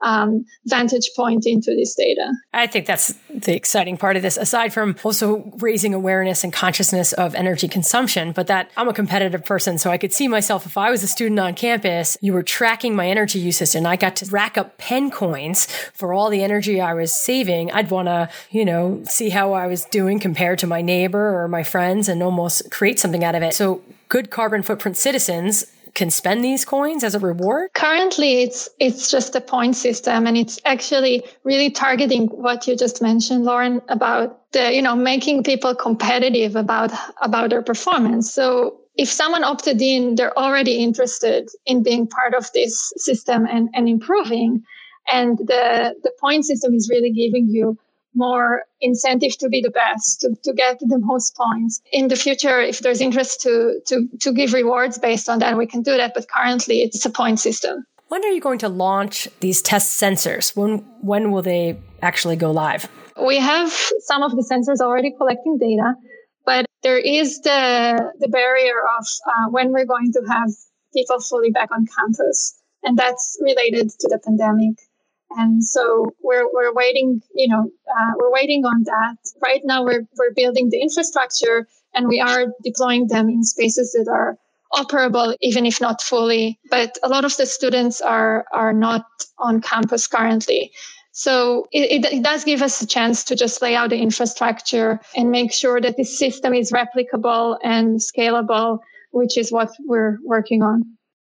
um, 0.04 0.44
vantage 0.66 1.10
point 1.16 1.46
into 1.46 1.74
this 1.74 1.94
data. 1.94 2.32
I 2.52 2.66
think 2.66 2.86
that's 2.86 3.14
the 3.30 3.56
exciting 3.56 3.96
part 3.96 4.16
of 4.16 4.22
this, 4.22 4.36
aside 4.36 4.72
from 4.72 4.96
also 5.02 5.50
raising 5.58 5.94
awareness 5.94 6.44
and 6.44 6.52
consciousness 6.52 7.12
of 7.14 7.34
energy 7.34 7.66
consumption. 7.66 8.32
But 8.32 8.46
that 8.46 8.70
I'm 8.76 8.88
a 8.88 8.92
competitive 8.92 9.44
person, 9.44 9.78
so 9.78 9.90
I 9.90 9.98
could 9.98 10.12
see 10.12 10.28
myself 10.28 10.66
if 10.66 10.76
I 10.76 10.90
was 10.90 11.02
a 11.02 11.08
student 11.08 11.40
on 11.40 11.54
campus, 11.54 12.16
you 12.20 12.32
were 12.32 12.42
tracking 12.42 12.94
my 12.94 13.08
energy 13.08 13.38
usage 13.38 13.74
and 13.74 13.88
I 13.88 13.96
got 13.96 14.16
to 14.16 14.26
rack 14.26 14.56
up 14.58 14.78
Penn 14.78 15.10
coins 15.10 15.66
for 15.94 16.12
all 16.12 16.28
the 16.28 16.42
energy 16.42 16.80
I 16.80 16.92
was 16.94 17.12
saving. 17.12 17.72
I'd 17.72 17.90
want 17.90 18.08
to, 18.08 18.28
you 18.50 18.64
know, 18.64 19.02
see 19.04 19.30
how 19.30 19.54
I 19.54 19.66
was 19.66 19.86
doing 19.86 20.20
compared 20.20 20.58
to 20.60 20.66
my 20.66 20.82
neighbor 20.82 21.42
or 21.42 21.48
my 21.48 21.62
friends 21.62 22.08
and 22.08 22.22
almost 22.22 22.70
create 22.70 23.00
something 23.00 23.24
out 23.24 23.34
of 23.34 23.42
it. 23.42 23.54
So 23.54 23.82
good 24.08 24.30
carbon 24.30 24.62
footprint 24.62 24.98
citizens 24.98 25.64
can 25.94 26.10
spend 26.10 26.44
these 26.44 26.64
coins 26.64 27.04
as 27.04 27.14
a 27.14 27.18
reward? 27.18 27.70
Currently, 27.74 28.42
it's 28.42 28.68
it's 28.78 29.10
just 29.10 29.34
a 29.36 29.40
point 29.40 29.76
system, 29.76 30.26
and 30.26 30.36
it's 30.36 30.60
actually 30.64 31.24
really 31.44 31.70
targeting 31.70 32.26
what 32.26 32.66
you 32.66 32.76
just 32.76 33.00
mentioned, 33.00 33.44
Lauren, 33.44 33.80
about 33.88 34.50
the 34.52 34.72
you 34.74 34.82
know 34.82 34.96
making 34.96 35.44
people 35.44 35.74
competitive 35.74 36.56
about 36.56 36.92
about 37.22 37.50
their 37.50 37.62
performance. 37.62 38.32
So 38.32 38.80
if 38.96 39.08
someone 39.08 39.44
opted 39.44 39.80
in, 39.82 40.14
they're 40.14 40.36
already 40.38 40.76
interested 40.76 41.48
in 41.66 41.82
being 41.82 42.06
part 42.06 42.34
of 42.34 42.50
this 42.52 42.92
system 42.96 43.46
and, 43.50 43.68
and 43.74 43.88
improving. 43.88 44.62
And 45.12 45.36
the, 45.38 45.94
the 46.02 46.12
point 46.20 46.46
system 46.46 46.74
is 46.74 46.88
really 46.88 47.10
giving 47.10 47.48
you 47.48 47.76
more 48.14 48.62
incentive 48.80 49.36
to 49.38 49.48
be 49.48 49.60
the 49.60 49.70
best, 49.70 50.20
to, 50.20 50.34
to 50.44 50.52
get 50.52 50.78
the 50.80 50.98
most 50.98 51.36
points. 51.36 51.80
In 51.92 52.08
the 52.08 52.16
future, 52.16 52.60
if 52.60 52.80
there's 52.80 53.00
interest 53.00 53.40
to, 53.42 53.80
to, 53.86 54.08
to 54.20 54.32
give 54.32 54.52
rewards 54.52 54.98
based 54.98 55.28
on 55.28 55.38
that, 55.40 55.56
we 55.56 55.66
can 55.66 55.82
do 55.82 55.96
that. 55.96 56.12
But 56.14 56.28
currently 56.28 56.82
it's 56.82 57.04
a 57.04 57.10
point 57.10 57.40
system. 57.40 57.84
When 58.08 58.24
are 58.24 58.30
you 58.30 58.40
going 58.40 58.58
to 58.60 58.68
launch 58.68 59.28
these 59.40 59.62
test 59.62 60.00
sensors? 60.00 60.54
When, 60.56 60.78
when 61.00 61.30
will 61.30 61.42
they 61.42 61.78
actually 62.02 62.36
go 62.36 62.50
live? 62.50 62.88
We 63.20 63.38
have 63.38 63.72
some 64.00 64.22
of 64.22 64.32
the 64.32 64.42
sensors 64.42 64.80
already 64.80 65.12
collecting 65.16 65.58
data, 65.58 65.94
but 66.44 66.66
there 66.82 66.98
is 66.98 67.40
the, 67.40 68.12
the 68.18 68.28
barrier 68.28 68.74
of 68.98 69.06
uh, 69.26 69.50
when 69.50 69.72
we're 69.72 69.86
going 69.86 70.12
to 70.12 70.22
have 70.28 70.50
people 70.92 71.20
fully 71.20 71.50
back 71.50 71.70
on 71.72 71.86
campus. 71.86 72.60
And 72.82 72.98
that's 72.98 73.38
related 73.40 73.90
to 73.98 74.08
the 74.08 74.18
pandemic. 74.18 74.78
And 75.36 75.64
so 75.64 76.06
we're, 76.22 76.46
we're 76.52 76.72
waiting, 76.72 77.20
you 77.34 77.48
know, 77.48 77.70
uh, 77.88 78.12
we're 78.18 78.32
waiting 78.32 78.64
on 78.64 78.84
that. 78.84 79.16
Right 79.42 79.62
now 79.64 79.84
we're, 79.84 80.06
we're 80.18 80.34
building 80.34 80.70
the 80.70 80.80
infrastructure 80.80 81.66
and 81.94 82.08
we 82.08 82.20
are 82.20 82.46
deploying 82.62 83.08
them 83.08 83.28
in 83.28 83.42
spaces 83.42 83.92
that 83.92 84.10
are 84.10 84.36
operable, 84.72 85.36
even 85.40 85.66
if 85.66 85.80
not 85.80 86.02
fully. 86.02 86.58
But 86.70 86.98
a 87.02 87.08
lot 87.08 87.24
of 87.24 87.36
the 87.36 87.46
students 87.46 88.00
are, 88.00 88.44
are 88.52 88.72
not 88.72 89.04
on 89.38 89.60
campus 89.60 90.06
currently. 90.06 90.72
So 91.12 91.68
it, 91.70 92.04
it, 92.04 92.24
does 92.24 92.42
give 92.42 92.60
us 92.60 92.82
a 92.82 92.86
chance 92.86 93.22
to 93.24 93.36
just 93.36 93.62
lay 93.62 93.76
out 93.76 93.90
the 93.90 93.98
infrastructure 93.98 94.98
and 95.14 95.30
make 95.30 95.52
sure 95.52 95.80
that 95.80 95.96
this 95.96 96.18
system 96.18 96.52
is 96.52 96.72
replicable 96.72 97.56
and 97.62 98.00
scalable, 98.00 98.80
which 99.12 99.38
is 99.38 99.52
what 99.52 99.70
we're 99.86 100.18
working 100.24 100.64
on. 100.64 100.82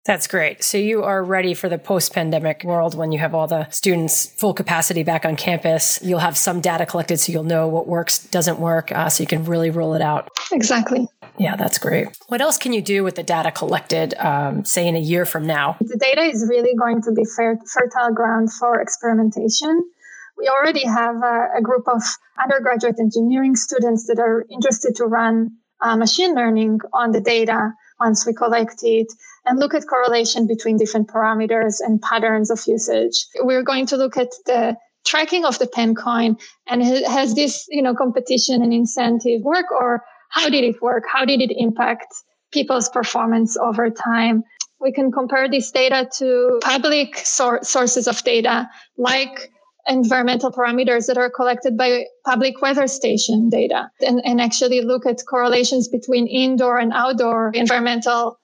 That's 0.04 0.26
great. 0.26 0.62
So 0.62 0.76
you 0.76 1.02
are 1.02 1.24
ready 1.24 1.54
for 1.54 1.70
the 1.70 1.78
post 1.78 2.12
pandemic 2.12 2.62
world 2.62 2.94
when 2.94 3.10
you 3.10 3.18
have 3.20 3.34
all 3.34 3.46
the 3.46 3.70
students 3.70 4.26
full 4.26 4.52
capacity 4.52 5.02
back 5.02 5.24
on 5.24 5.34
campus. 5.34 5.98
You'll 6.02 6.18
have 6.18 6.36
some 6.36 6.60
data 6.60 6.84
collected 6.84 7.18
so 7.18 7.32
you'll 7.32 7.42
know 7.42 7.68
what 7.68 7.86
works, 7.86 8.18
doesn't 8.26 8.58
work, 8.58 8.92
uh, 8.92 9.08
so 9.08 9.22
you 9.22 9.26
can 9.26 9.44
really 9.44 9.70
roll 9.70 9.94
it 9.94 10.02
out. 10.02 10.28
Exactly. 10.52 11.08
Yeah, 11.38 11.56
that's 11.56 11.78
great. 11.78 12.08
What 12.28 12.42
else 12.42 12.58
can 12.58 12.74
you 12.74 12.82
do 12.82 13.02
with 13.02 13.14
the 13.14 13.22
data 13.22 13.50
collected, 13.50 14.14
um, 14.18 14.64
say, 14.66 14.86
in 14.86 14.94
a 14.94 15.00
year 15.00 15.24
from 15.24 15.46
now? 15.46 15.78
The 15.80 15.96
data 15.96 16.20
is 16.20 16.46
really 16.48 16.74
going 16.76 17.00
to 17.02 17.12
be 17.12 17.24
fertile 17.24 18.12
ground 18.14 18.52
for 18.52 18.80
experimentation. 18.80 19.90
We 20.36 20.48
already 20.48 20.84
have 20.86 21.16
a, 21.16 21.48
a 21.58 21.62
group 21.62 21.88
of 21.88 22.02
undergraduate 22.40 22.96
engineering 23.00 23.56
students 23.56 24.06
that 24.08 24.18
are 24.18 24.44
interested 24.50 24.96
to 24.96 25.06
run 25.06 25.56
uh, 25.80 25.96
machine 25.96 26.34
learning 26.34 26.80
on 26.92 27.12
the 27.12 27.20
data 27.20 27.72
once 28.00 28.26
we 28.26 28.32
collect 28.32 28.80
it 28.82 29.06
and 29.46 29.58
look 29.58 29.74
at 29.74 29.86
correlation 29.88 30.46
between 30.46 30.76
different 30.76 31.08
parameters 31.08 31.76
and 31.80 32.00
patterns 32.02 32.50
of 32.50 32.60
usage. 32.66 33.26
We're 33.40 33.62
going 33.62 33.86
to 33.86 33.96
look 33.96 34.16
at 34.16 34.30
the 34.46 34.76
tracking 35.06 35.44
of 35.44 35.58
the 35.58 35.66
Penn 35.66 35.94
coin 35.94 36.36
and 36.66 36.82
has 36.82 37.34
this, 37.34 37.66
you 37.68 37.82
know, 37.82 37.94
competition 37.94 38.62
and 38.62 38.72
incentive 38.72 39.42
work 39.42 39.70
or 39.70 40.02
how 40.30 40.48
did 40.48 40.64
it 40.64 40.82
work? 40.82 41.04
How 41.10 41.24
did 41.24 41.40
it 41.40 41.54
impact 41.56 42.12
people's 42.52 42.88
performance 42.88 43.56
over 43.56 43.90
time? 43.90 44.42
We 44.80 44.92
can 44.92 45.12
compare 45.12 45.48
this 45.48 45.70
data 45.70 46.08
to 46.18 46.58
public 46.62 47.18
sor- 47.18 47.62
sources 47.62 48.08
of 48.08 48.22
data 48.24 48.68
like 48.98 49.50
environmental 49.86 50.50
parameters 50.50 51.06
that 51.06 51.18
are 51.18 51.30
collected 51.30 51.76
by 51.76 52.04
public 52.24 52.60
weather 52.62 52.86
station 52.86 53.50
data 53.50 53.90
and, 54.00 54.20
and 54.24 54.40
actually 54.40 54.80
look 54.80 55.06
at 55.06 55.22
correlations 55.28 55.88
between 55.88 56.26
indoor 56.26 56.78
and 56.78 56.92
outdoor 56.92 57.50
environmental 57.54 58.38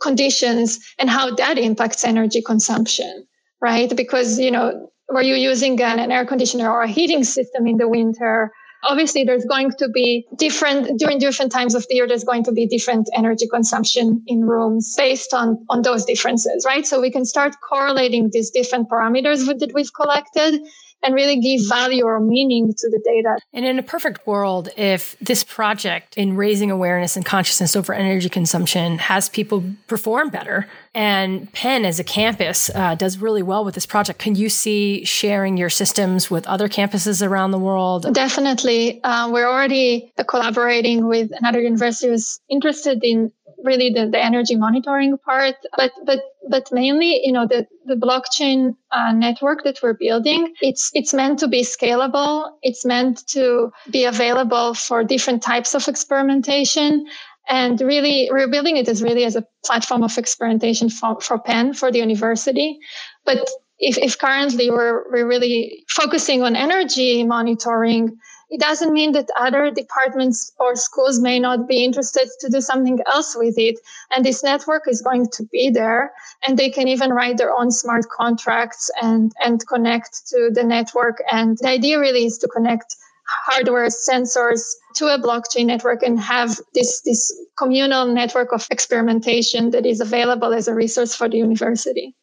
conditions 0.00 0.78
and 0.98 1.10
how 1.10 1.34
that 1.34 1.58
impacts 1.58 2.04
energy 2.04 2.42
consumption, 2.42 3.26
right? 3.60 3.94
Because, 3.96 4.38
you 4.38 4.50
know, 4.50 4.90
were 5.08 5.22
you 5.22 5.34
using 5.34 5.80
an, 5.80 5.98
an 5.98 6.10
air 6.10 6.26
conditioner 6.26 6.70
or 6.70 6.82
a 6.82 6.88
heating 6.88 7.24
system 7.24 7.66
in 7.66 7.76
the 7.76 7.88
winter? 7.88 8.50
Obviously, 8.84 9.24
there's 9.24 9.44
going 9.46 9.70
to 9.78 9.88
be 9.88 10.26
different 10.36 10.98
during 10.98 11.18
different 11.18 11.50
times 11.50 11.74
of 11.74 11.86
the 11.88 11.94
year. 11.94 12.06
There's 12.06 12.24
going 12.24 12.44
to 12.44 12.52
be 12.52 12.66
different 12.66 13.08
energy 13.14 13.46
consumption 13.48 14.22
in 14.26 14.44
rooms 14.44 14.94
based 14.96 15.32
on 15.32 15.64
on 15.70 15.82
those 15.82 16.04
differences, 16.04 16.64
right? 16.66 16.86
So 16.86 17.00
we 17.00 17.10
can 17.10 17.24
start 17.24 17.56
correlating 17.66 18.28
these 18.30 18.50
different 18.50 18.90
parameters 18.90 19.46
that 19.46 19.72
we've 19.72 19.94
collected 19.94 20.60
and 21.02 21.14
really 21.14 21.38
give 21.38 21.60
value 21.68 22.04
or 22.04 22.20
meaning 22.20 22.72
to 22.76 22.90
the 22.90 23.00
data. 23.04 23.36
And 23.52 23.64
in 23.64 23.78
a 23.78 23.82
perfect 23.82 24.26
world, 24.26 24.70
if 24.76 25.18
this 25.20 25.44
project 25.44 26.16
in 26.16 26.36
raising 26.36 26.70
awareness 26.70 27.16
and 27.16 27.24
consciousness 27.24 27.76
over 27.76 27.92
energy 27.92 28.28
consumption 28.28 28.98
has 28.98 29.28
people 29.28 29.64
perform 29.86 30.30
better, 30.30 30.66
and 30.94 31.52
Penn 31.52 31.84
as 31.84 31.98
a 31.98 32.04
campus 32.04 32.70
uh, 32.74 32.94
does 32.94 33.18
really 33.18 33.42
well 33.42 33.64
with 33.64 33.74
this 33.74 33.86
project, 33.86 34.18
can 34.18 34.34
you 34.34 34.48
see 34.48 35.04
sharing 35.04 35.56
your 35.56 35.70
systems 35.70 36.30
with 36.30 36.46
other 36.46 36.68
campuses 36.68 37.26
around 37.26 37.50
the 37.50 37.58
world? 37.58 38.12
Definitely. 38.14 39.02
Uh, 39.02 39.30
we're 39.30 39.48
already 39.48 40.12
collaborating 40.28 41.06
with 41.06 41.30
another 41.38 41.60
university 41.60 42.08
who's 42.08 42.40
interested 42.48 43.00
in 43.02 43.32
really 43.64 43.90
the, 43.90 44.08
the 44.10 44.22
energy 44.22 44.56
monitoring 44.56 45.16
part, 45.18 45.56
but 45.76 45.92
but 46.06 46.20
but 46.48 46.68
mainly, 46.72 47.20
you 47.24 47.32
know, 47.32 47.46
the 47.46 47.66
the 47.86 47.94
blockchain 47.96 48.76
uh, 48.92 49.12
network 49.12 49.64
that 49.64 49.78
we're 49.82 49.94
building, 49.98 50.54
it's 50.60 50.90
it's 50.94 51.14
meant 51.14 51.38
to 51.40 51.48
be 51.48 51.62
scalable. 51.62 52.50
It's 52.62 52.84
meant 52.84 53.26
to 53.28 53.70
be 53.90 54.04
available 54.04 54.74
for 54.74 55.04
different 55.04 55.42
types 55.42 55.74
of 55.74 55.88
experimentation. 55.88 57.06
And 57.48 57.78
really, 57.80 58.28
we're 58.32 58.48
building 58.50 58.78
it 58.78 58.88
as 58.88 59.02
really 59.02 59.24
as 59.24 59.36
a 59.36 59.44
platform 59.66 60.02
of 60.02 60.16
experimentation 60.16 60.88
for, 60.88 61.20
for 61.20 61.38
Penn, 61.38 61.74
for 61.74 61.92
the 61.92 61.98
university. 61.98 62.78
But 63.26 63.50
if, 63.78 63.98
if 63.98 64.18
currently 64.18 64.70
we're, 64.70 65.04
we're 65.12 65.26
really 65.26 65.84
focusing 65.90 66.42
on 66.42 66.56
energy 66.56 67.22
monitoring, 67.24 68.16
it 68.54 68.60
doesn't 68.60 68.92
mean 68.92 69.10
that 69.12 69.28
other 69.36 69.68
departments 69.72 70.52
or 70.60 70.76
schools 70.76 71.18
may 71.18 71.40
not 71.40 71.66
be 71.66 71.84
interested 71.84 72.28
to 72.38 72.48
do 72.48 72.60
something 72.60 73.00
else 73.04 73.34
with 73.36 73.58
it. 73.58 73.80
And 74.12 74.24
this 74.24 74.44
network 74.44 74.84
is 74.86 75.02
going 75.02 75.26
to 75.32 75.42
be 75.50 75.70
there 75.70 76.12
and 76.46 76.56
they 76.56 76.70
can 76.70 76.86
even 76.86 77.10
write 77.10 77.36
their 77.36 77.52
own 77.52 77.72
smart 77.72 78.04
contracts 78.16 78.92
and, 79.02 79.32
and 79.44 79.66
connect 79.66 80.28
to 80.28 80.50
the 80.54 80.62
network. 80.62 81.20
And 81.32 81.58
the 81.60 81.66
idea 81.66 81.98
really 81.98 82.26
is 82.26 82.38
to 82.38 82.46
connect 82.46 82.94
hardware 83.26 83.88
sensors 83.88 84.62
to 84.98 85.06
a 85.06 85.18
blockchain 85.18 85.66
network 85.66 86.04
and 86.04 86.20
have 86.20 86.60
this, 86.74 87.00
this 87.00 87.36
communal 87.58 88.06
network 88.06 88.52
of 88.52 88.68
experimentation 88.70 89.72
that 89.72 89.84
is 89.84 90.00
available 90.00 90.54
as 90.54 90.68
a 90.68 90.74
resource 90.74 91.12
for 91.12 91.28
the 91.28 91.38
university. 91.38 92.14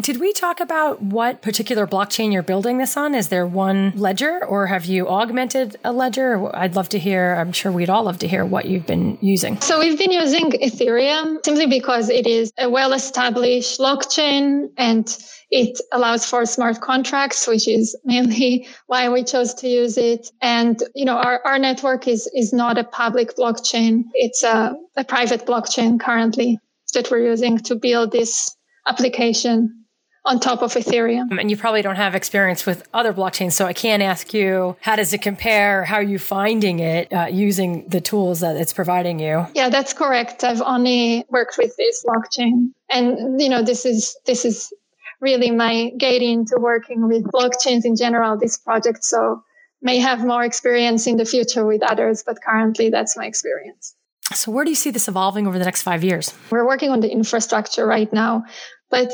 Did 0.00 0.20
we 0.20 0.32
talk 0.32 0.60
about 0.60 1.02
what 1.02 1.42
particular 1.42 1.86
blockchain 1.86 2.32
you're 2.32 2.42
building 2.42 2.78
this 2.78 2.96
on? 2.96 3.14
Is 3.14 3.28
there 3.28 3.46
one 3.46 3.92
ledger 3.94 4.42
or 4.44 4.66
have 4.66 4.86
you 4.86 5.06
augmented 5.06 5.76
a 5.84 5.92
ledger? 5.92 6.50
I'd 6.56 6.74
love 6.74 6.88
to 6.90 6.98
hear, 6.98 7.34
I'm 7.34 7.52
sure 7.52 7.70
we'd 7.70 7.90
all 7.90 8.04
love 8.04 8.18
to 8.20 8.28
hear 8.28 8.46
what 8.46 8.64
you've 8.64 8.86
been 8.86 9.18
using. 9.20 9.60
So 9.60 9.78
we've 9.78 9.98
been 9.98 10.10
using 10.10 10.50
Ethereum 10.52 11.44
simply 11.44 11.66
because 11.66 12.08
it 12.08 12.26
is 12.26 12.52
a 12.58 12.70
well 12.70 12.94
established 12.94 13.78
blockchain 13.78 14.70
and 14.78 15.06
it 15.50 15.78
allows 15.92 16.24
for 16.24 16.46
smart 16.46 16.80
contracts, 16.80 17.46
which 17.46 17.68
is 17.68 17.94
mainly 18.04 18.66
why 18.86 19.10
we 19.10 19.22
chose 19.24 19.52
to 19.54 19.68
use 19.68 19.98
it. 19.98 20.30
And, 20.40 20.82
you 20.94 21.04
know, 21.04 21.18
our, 21.18 21.42
our 21.44 21.58
network 21.58 22.08
is, 22.08 22.30
is 22.34 22.54
not 22.54 22.78
a 22.78 22.84
public 22.84 23.36
blockchain. 23.36 24.04
It's 24.14 24.42
a, 24.42 24.74
a 24.96 25.04
private 25.04 25.44
blockchain 25.44 26.00
currently 26.00 26.58
that 26.94 27.10
we're 27.10 27.26
using 27.26 27.58
to 27.58 27.74
build 27.74 28.12
this 28.12 28.56
application 28.86 29.81
on 30.24 30.38
top 30.38 30.62
of 30.62 30.72
Ethereum. 30.72 31.38
And 31.38 31.50
you 31.50 31.56
probably 31.56 31.82
don't 31.82 31.96
have 31.96 32.14
experience 32.14 32.64
with 32.64 32.86
other 32.94 33.12
blockchains, 33.12 33.52
so 33.52 33.66
I 33.66 33.72
can't 33.72 34.02
ask 34.02 34.32
you 34.32 34.76
how 34.80 34.96
does 34.96 35.12
it 35.12 35.22
compare? 35.22 35.84
How 35.84 35.96
are 35.96 36.02
you 36.02 36.18
finding 36.18 36.78
it 36.78 37.12
uh, 37.12 37.26
using 37.26 37.88
the 37.88 38.00
tools 38.00 38.40
that 38.40 38.56
it's 38.56 38.72
providing 38.72 39.18
you? 39.18 39.46
Yeah, 39.54 39.68
that's 39.68 39.92
correct. 39.92 40.44
I've 40.44 40.62
only 40.62 41.24
worked 41.28 41.58
with 41.58 41.76
this 41.76 42.04
blockchain, 42.06 42.70
and 42.88 43.40
you 43.40 43.48
know 43.48 43.62
this 43.62 43.84
is 43.84 44.16
this 44.26 44.44
is 44.44 44.72
really 45.20 45.50
my 45.50 45.90
gate 45.98 46.22
into 46.22 46.56
working 46.58 47.08
with 47.08 47.24
blockchains 47.24 47.84
in 47.84 47.96
general. 47.96 48.36
This 48.38 48.58
project, 48.58 49.04
so 49.04 49.42
may 49.80 49.98
have 49.98 50.24
more 50.24 50.44
experience 50.44 51.06
in 51.06 51.16
the 51.16 51.24
future 51.24 51.66
with 51.66 51.82
others, 51.82 52.22
but 52.24 52.40
currently 52.40 52.88
that's 52.90 53.16
my 53.16 53.26
experience. 53.26 53.96
So, 54.34 54.52
where 54.52 54.64
do 54.64 54.70
you 54.70 54.76
see 54.76 54.90
this 54.90 55.08
evolving 55.08 55.48
over 55.48 55.58
the 55.58 55.64
next 55.64 55.82
five 55.82 56.04
years? 56.04 56.32
We're 56.50 56.66
working 56.66 56.90
on 56.90 57.00
the 57.00 57.10
infrastructure 57.10 57.84
right 57.84 58.10
now, 58.12 58.44
but 58.88 59.12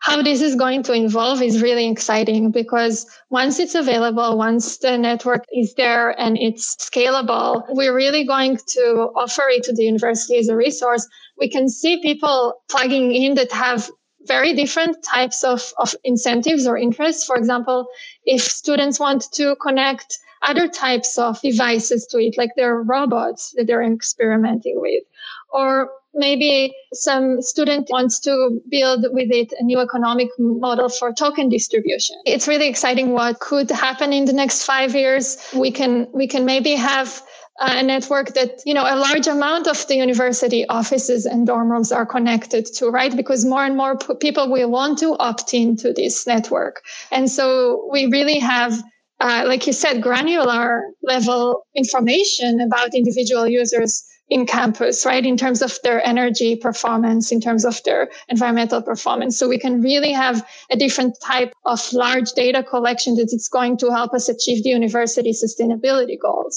how 0.00 0.22
this 0.22 0.40
is 0.40 0.54
going 0.54 0.82
to 0.82 0.94
evolve 0.94 1.42
is 1.42 1.60
really 1.60 1.88
exciting 1.88 2.50
because 2.50 3.06
once 3.28 3.58
it's 3.58 3.74
available, 3.74 4.36
once 4.36 4.78
the 4.78 4.96
network 4.96 5.44
is 5.54 5.74
there 5.74 6.18
and 6.18 6.38
it's 6.38 6.74
scalable, 6.76 7.62
we're 7.68 7.94
really 7.94 8.24
going 8.24 8.56
to 8.56 9.10
offer 9.14 9.42
it 9.48 9.62
to 9.64 9.74
the 9.74 9.84
university 9.84 10.38
as 10.38 10.48
a 10.48 10.56
resource. 10.56 11.06
We 11.38 11.50
can 11.50 11.68
see 11.68 12.00
people 12.00 12.54
plugging 12.70 13.12
in 13.12 13.34
that 13.34 13.52
have 13.52 13.90
very 14.22 14.54
different 14.54 14.96
types 15.02 15.44
of, 15.44 15.72
of 15.78 15.94
incentives 16.02 16.66
or 16.66 16.78
interests. 16.78 17.24
For 17.24 17.36
example, 17.36 17.86
if 18.24 18.42
students 18.42 18.98
want 18.98 19.30
to 19.32 19.54
connect 19.56 20.18
other 20.42 20.68
types 20.68 21.18
of 21.18 21.40
devices 21.40 22.06
to 22.06 22.18
it, 22.18 22.36
like 22.38 22.50
their 22.56 22.82
robots 22.82 23.52
that 23.56 23.66
they're 23.66 23.82
experimenting 23.82 24.80
with, 24.80 25.04
or 25.52 25.90
maybe 26.14 26.74
some 26.92 27.40
student 27.40 27.88
wants 27.90 28.18
to 28.20 28.60
build 28.68 29.06
with 29.12 29.30
it 29.30 29.52
a 29.58 29.62
new 29.62 29.78
economic 29.78 30.28
model 30.38 30.88
for 30.88 31.12
token 31.12 31.48
distribution. 31.48 32.16
It's 32.24 32.48
really 32.48 32.68
exciting 32.68 33.12
what 33.12 33.38
could 33.40 33.70
happen 33.70 34.12
in 34.12 34.24
the 34.24 34.32
next 34.32 34.64
five 34.64 34.94
years. 34.94 35.38
We 35.54 35.70
can, 35.70 36.08
we 36.12 36.26
can 36.26 36.44
maybe 36.44 36.74
have 36.74 37.22
a 37.60 37.82
network 37.82 38.32
that, 38.34 38.60
you 38.64 38.72
know, 38.72 38.84
a 38.84 38.96
large 38.96 39.26
amount 39.26 39.68
of 39.68 39.86
the 39.86 39.94
university 39.94 40.66
offices 40.68 41.26
and 41.26 41.46
dorm 41.46 41.70
rooms 41.70 41.92
are 41.92 42.06
connected 42.06 42.66
to, 42.74 42.88
right? 42.88 43.14
Because 43.14 43.44
more 43.44 43.64
and 43.64 43.76
more 43.76 43.96
people 43.98 44.50
will 44.50 44.70
want 44.70 44.98
to 45.00 45.16
opt 45.18 45.52
into 45.52 45.92
this 45.92 46.26
network. 46.26 46.82
And 47.12 47.30
so 47.30 47.86
we 47.92 48.06
really 48.06 48.38
have 48.38 48.82
uh, 49.20 49.44
like 49.46 49.66
you 49.66 49.72
said, 49.72 50.02
granular 50.02 50.82
level 51.02 51.66
information 51.74 52.60
about 52.60 52.94
individual 52.94 53.46
users 53.46 54.04
in 54.30 54.46
campus, 54.46 55.04
right? 55.04 55.26
In 55.26 55.36
terms 55.36 55.60
of 55.60 55.76
their 55.82 56.06
energy 56.06 56.56
performance, 56.56 57.32
in 57.32 57.40
terms 57.40 57.64
of 57.64 57.82
their 57.82 58.08
environmental 58.28 58.80
performance. 58.80 59.36
So 59.36 59.48
we 59.48 59.58
can 59.58 59.82
really 59.82 60.12
have 60.12 60.46
a 60.70 60.76
different 60.76 61.16
type 61.20 61.52
of 61.66 61.80
large 61.92 62.32
data 62.32 62.62
collection 62.62 63.16
that 63.16 63.32
is 63.32 63.48
going 63.48 63.76
to 63.78 63.90
help 63.90 64.14
us 64.14 64.28
achieve 64.28 64.62
the 64.62 64.70
university 64.70 65.32
sustainability 65.32 66.16
goals. 66.20 66.56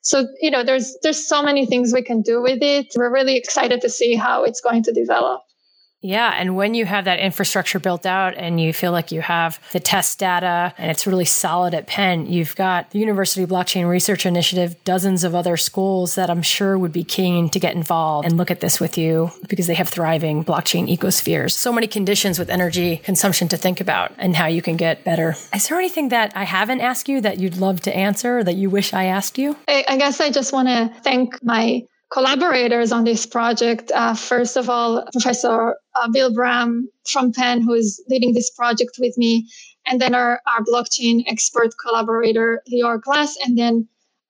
So, 0.00 0.26
you 0.42 0.50
know, 0.50 0.64
there's, 0.64 0.96
there's 1.02 1.26
so 1.26 1.42
many 1.42 1.64
things 1.64 1.94
we 1.94 2.02
can 2.02 2.20
do 2.20 2.42
with 2.42 2.58
it. 2.60 2.88
We're 2.96 3.12
really 3.12 3.36
excited 3.36 3.80
to 3.80 3.88
see 3.88 4.16
how 4.16 4.44
it's 4.44 4.60
going 4.60 4.82
to 4.82 4.92
develop. 4.92 5.40
Yeah. 6.04 6.34
And 6.36 6.54
when 6.54 6.74
you 6.74 6.84
have 6.84 7.06
that 7.06 7.18
infrastructure 7.18 7.78
built 7.78 8.04
out 8.04 8.34
and 8.36 8.60
you 8.60 8.74
feel 8.74 8.92
like 8.92 9.10
you 9.10 9.22
have 9.22 9.58
the 9.72 9.80
test 9.80 10.18
data 10.18 10.74
and 10.76 10.90
it's 10.90 11.06
really 11.06 11.24
solid 11.24 11.72
at 11.72 11.86
Penn, 11.86 12.26
you've 12.26 12.54
got 12.56 12.90
the 12.90 12.98
University 12.98 13.46
Blockchain 13.46 13.88
Research 13.88 14.26
Initiative, 14.26 14.76
dozens 14.84 15.24
of 15.24 15.34
other 15.34 15.56
schools 15.56 16.16
that 16.16 16.28
I'm 16.28 16.42
sure 16.42 16.76
would 16.76 16.92
be 16.92 17.04
keen 17.04 17.48
to 17.48 17.58
get 17.58 17.74
involved 17.74 18.26
and 18.26 18.36
look 18.36 18.50
at 18.50 18.60
this 18.60 18.78
with 18.78 18.98
you 18.98 19.30
because 19.48 19.66
they 19.66 19.74
have 19.74 19.88
thriving 19.88 20.44
blockchain 20.44 20.94
ecospheres. 20.94 21.52
So 21.52 21.72
many 21.72 21.86
conditions 21.86 22.38
with 22.38 22.50
energy 22.50 22.98
consumption 22.98 23.48
to 23.48 23.56
think 23.56 23.80
about 23.80 24.12
and 24.18 24.36
how 24.36 24.46
you 24.46 24.60
can 24.60 24.76
get 24.76 25.04
better. 25.04 25.34
Is 25.54 25.68
there 25.68 25.78
anything 25.78 26.10
that 26.10 26.36
I 26.36 26.44
haven't 26.44 26.82
asked 26.82 27.08
you 27.08 27.22
that 27.22 27.40
you'd 27.40 27.56
love 27.56 27.80
to 27.80 27.96
answer 27.96 28.44
that 28.44 28.56
you 28.56 28.68
wish 28.68 28.92
I 28.92 29.06
asked 29.06 29.38
you? 29.38 29.56
I, 29.66 29.96
guess 29.96 30.20
I 30.20 30.30
just 30.30 30.52
want 30.52 30.68
to 30.68 30.92
thank 31.00 31.42
my 31.42 31.84
collaborators 32.12 32.92
on 32.92 33.04
this 33.04 33.24
project. 33.24 33.90
Uh, 33.94 34.14
first 34.14 34.58
of 34.58 34.68
all, 34.68 35.08
Professor 35.12 35.76
uh, 35.94 36.08
Bill 36.08 36.32
Braham 36.32 36.88
from 37.06 37.32
Penn, 37.32 37.62
who 37.62 37.74
is 37.74 38.02
leading 38.08 38.34
this 38.34 38.50
project 38.50 38.96
with 38.98 39.16
me, 39.16 39.48
and 39.86 40.00
then 40.00 40.14
our, 40.14 40.40
our 40.46 40.64
blockchain 40.64 41.24
expert 41.26 41.74
collaborator, 41.80 42.62
Lior 42.72 43.00
Glass, 43.00 43.36
and 43.44 43.58
then 43.58 43.88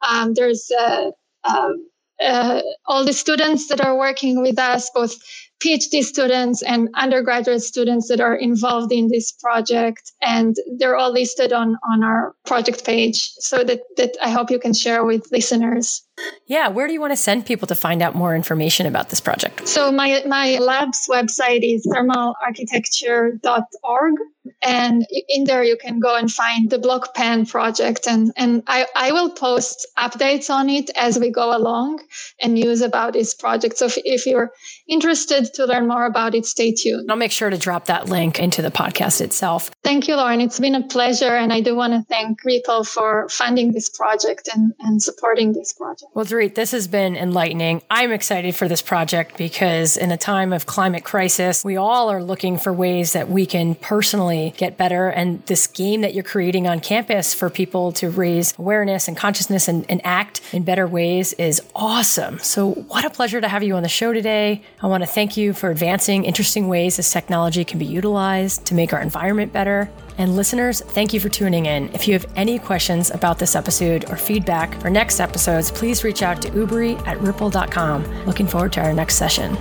um, 0.08 0.34
there's 0.34 0.70
uh, 0.78 1.10
um, 1.44 1.86
uh, 2.20 2.62
all 2.86 3.04
the 3.04 3.12
students 3.12 3.68
that 3.68 3.84
are 3.84 3.96
working 3.96 4.40
with 4.40 4.58
us, 4.58 4.90
both 4.94 5.16
PhD 5.64 6.02
students 6.02 6.62
and 6.62 6.88
undergraduate 6.94 7.62
students 7.62 8.08
that 8.08 8.20
are 8.20 8.34
involved 8.34 8.92
in 8.92 9.08
this 9.08 9.32
project. 9.32 10.12
And 10.20 10.56
they're 10.78 10.96
all 10.96 11.12
listed 11.12 11.52
on, 11.52 11.76
on 11.90 12.04
our 12.04 12.34
project 12.44 12.84
page 12.84 13.30
so 13.38 13.64
that, 13.64 13.80
that 13.96 14.16
I 14.22 14.30
hope 14.30 14.50
you 14.50 14.58
can 14.58 14.74
share 14.74 15.04
with 15.04 15.30
listeners. 15.32 16.02
Yeah, 16.46 16.68
where 16.68 16.86
do 16.86 16.92
you 16.92 17.00
want 17.00 17.12
to 17.12 17.16
send 17.16 17.46
people 17.46 17.66
to 17.68 17.74
find 17.74 18.02
out 18.02 18.14
more 18.14 18.36
information 18.36 18.84
about 18.86 19.08
this 19.10 19.20
project? 19.20 19.66
So 19.66 19.90
my 19.90 20.22
my 20.26 20.58
lab's 20.58 21.08
website 21.10 21.60
is 21.62 21.86
thermalarchitecture.org 21.86 24.14
and 24.62 25.06
in 25.28 25.44
there 25.44 25.64
you 25.64 25.76
can 25.76 26.00
go 26.00 26.16
and 26.16 26.30
find 26.30 26.68
the 26.68 26.78
BlockPenn 26.78 27.48
project 27.48 28.06
and 28.06 28.30
and 28.36 28.62
I, 28.66 28.86
I 28.94 29.12
will 29.12 29.30
post 29.30 29.86
updates 29.98 30.50
on 30.50 30.68
it 30.68 30.90
as 30.96 31.18
we 31.18 31.30
go 31.30 31.56
along 31.56 32.02
and 32.40 32.52
news 32.54 32.82
about 32.82 33.14
this 33.14 33.34
project. 33.34 33.78
So 33.78 33.86
if, 33.86 33.96
if 34.04 34.26
you're 34.26 34.52
interested 34.86 35.54
to 35.54 35.64
learn 35.64 35.88
more 35.88 36.04
about 36.04 36.34
it, 36.34 36.44
stay 36.44 36.72
tuned. 36.72 37.10
I'll 37.10 37.16
make 37.16 37.32
sure 37.32 37.48
to 37.48 37.56
drop 37.56 37.86
that 37.86 38.06
link 38.08 38.38
into 38.38 38.60
the 38.60 38.70
podcast 38.70 39.22
itself. 39.22 39.70
Thank 39.82 40.08
you, 40.08 40.16
Lauren. 40.16 40.42
It's 40.42 40.60
been 40.60 40.74
a 40.74 40.86
pleasure 40.86 41.34
and 41.34 41.50
I 41.52 41.60
do 41.60 41.74
want 41.74 41.94
to 41.94 42.02
thank 42.02 42.44
Ripple 42.44 42.84
for 42.84 43.28
funding 43.30 43.72
this 43.72 43.88
project 43.88 44.50
and, 44.54 44.74
and 44.80 45.02
supporting 45.02 45.54
this 45.54 45.72
project. 45.72 46.03
Well, 46.12 46.24
Dorit, 46.24 46.54
this 46.54 46.72
has 46.72 46.86
been 46.86 47.16
enlightening. 47.16 47.82
I'm 47.90 48.12
excited 48.12 48.54
for 48.54 48.68
this 48.68 48.82
project 48.82 49.36
because 49.36 49.96
in 49.96 50.12
a 50.12 50.16
time 50.16 50.52
of 50.52 50.66
climate 50.66 51.04
crisis, 51.04 51.64
we 51.64 51.76
all 51.76 52.10
are 52.10 52.22
looking 52.22 52.58
for 52.58 52.72
ways 52.72 53.14
that 53.14 53.28
we 53.28 53.46
can 53.46 53.74
personally 53.74 54.54
get 54.56 54.76
better. 54.76 55.08
And 55.08 55.44
this 55.46 55.66
game 55.66 56.02
that 56.02 56.14
you're 56.14 56.22
creating 56.22 56.68
on 56.68 56.80
campus 56.80 57.34
for 57.34 57.50
people 57.50 57.92
to 57.92 58.10
raise 58.10 58.54
awareness 58.58 59.08
and 59.08 59.16
consciousness 59.16 59.66
and, 59.66 59.84
and 59.88 60.00
act 60.04 60.40
in 60.52 60.62
better 60.62 60.86
ways 60.86 61.32
is 61.34 61.62
awesome. 61.74 62.38
So, 62.38 62.72
what 62.72 63.04
a 63.04 63.10
pleasure 63.10 63.40
to 63.40 63.48
have 63.48 63.62
you 63.62 63.74
on 63.74 63.82
the 63.82 63.88
show 63.88 64.12
today. 64.12 64.62
I 64.82 64.86
want 64.86 65.02
to 65.02 65.08
thank 65.08 65.36
you 65.36 65.52
for 65.52 65.70
advancing 65.70 66.24
interesting 66.24 66.68
ways 66.68 66.96
this 66.96 67.12
technology 67.12 67.64
can 67.64 67.78
be 67.78 67.86
utilized 67.86 68.66
to 68.66 68.74
make 68.74 68.92
our 68.92 69.00
environment 69.00 69.52
better. 69.52 69.90
And 70.16 70.36
listeners, 70.36 70.80
thank 70.80 71.12
you 71.12 71.20
for 71.20 71.28
tuning 71.28 71.66
in. 71.66 71.92
If 71.94 72.06
you 72.06 72.14
have 72.14 72.26
any 72.36 72.58
questions 72.58 73.10
about 73.10 73.38
this 73.38 73.56
episode 73.56 74.10
or 74.10 74.16
feedback 74.16 74.80
for 74.80 74.90
next 74.90 75.20
episodes, 75.20 75.70
please 75.70 76.04
reach 76.04 76.22
out 76.22 76.40
to 76.42 76.50
ubri 76.50 77.04
at 77.06 77.20
ripple.com. 77.20 78.24
Looking 78.24 78.46
forward 78.46 78.72
to 78.74 78.80
our 78.80 78.92
next 78.92 79.16
session. 79.16 79.56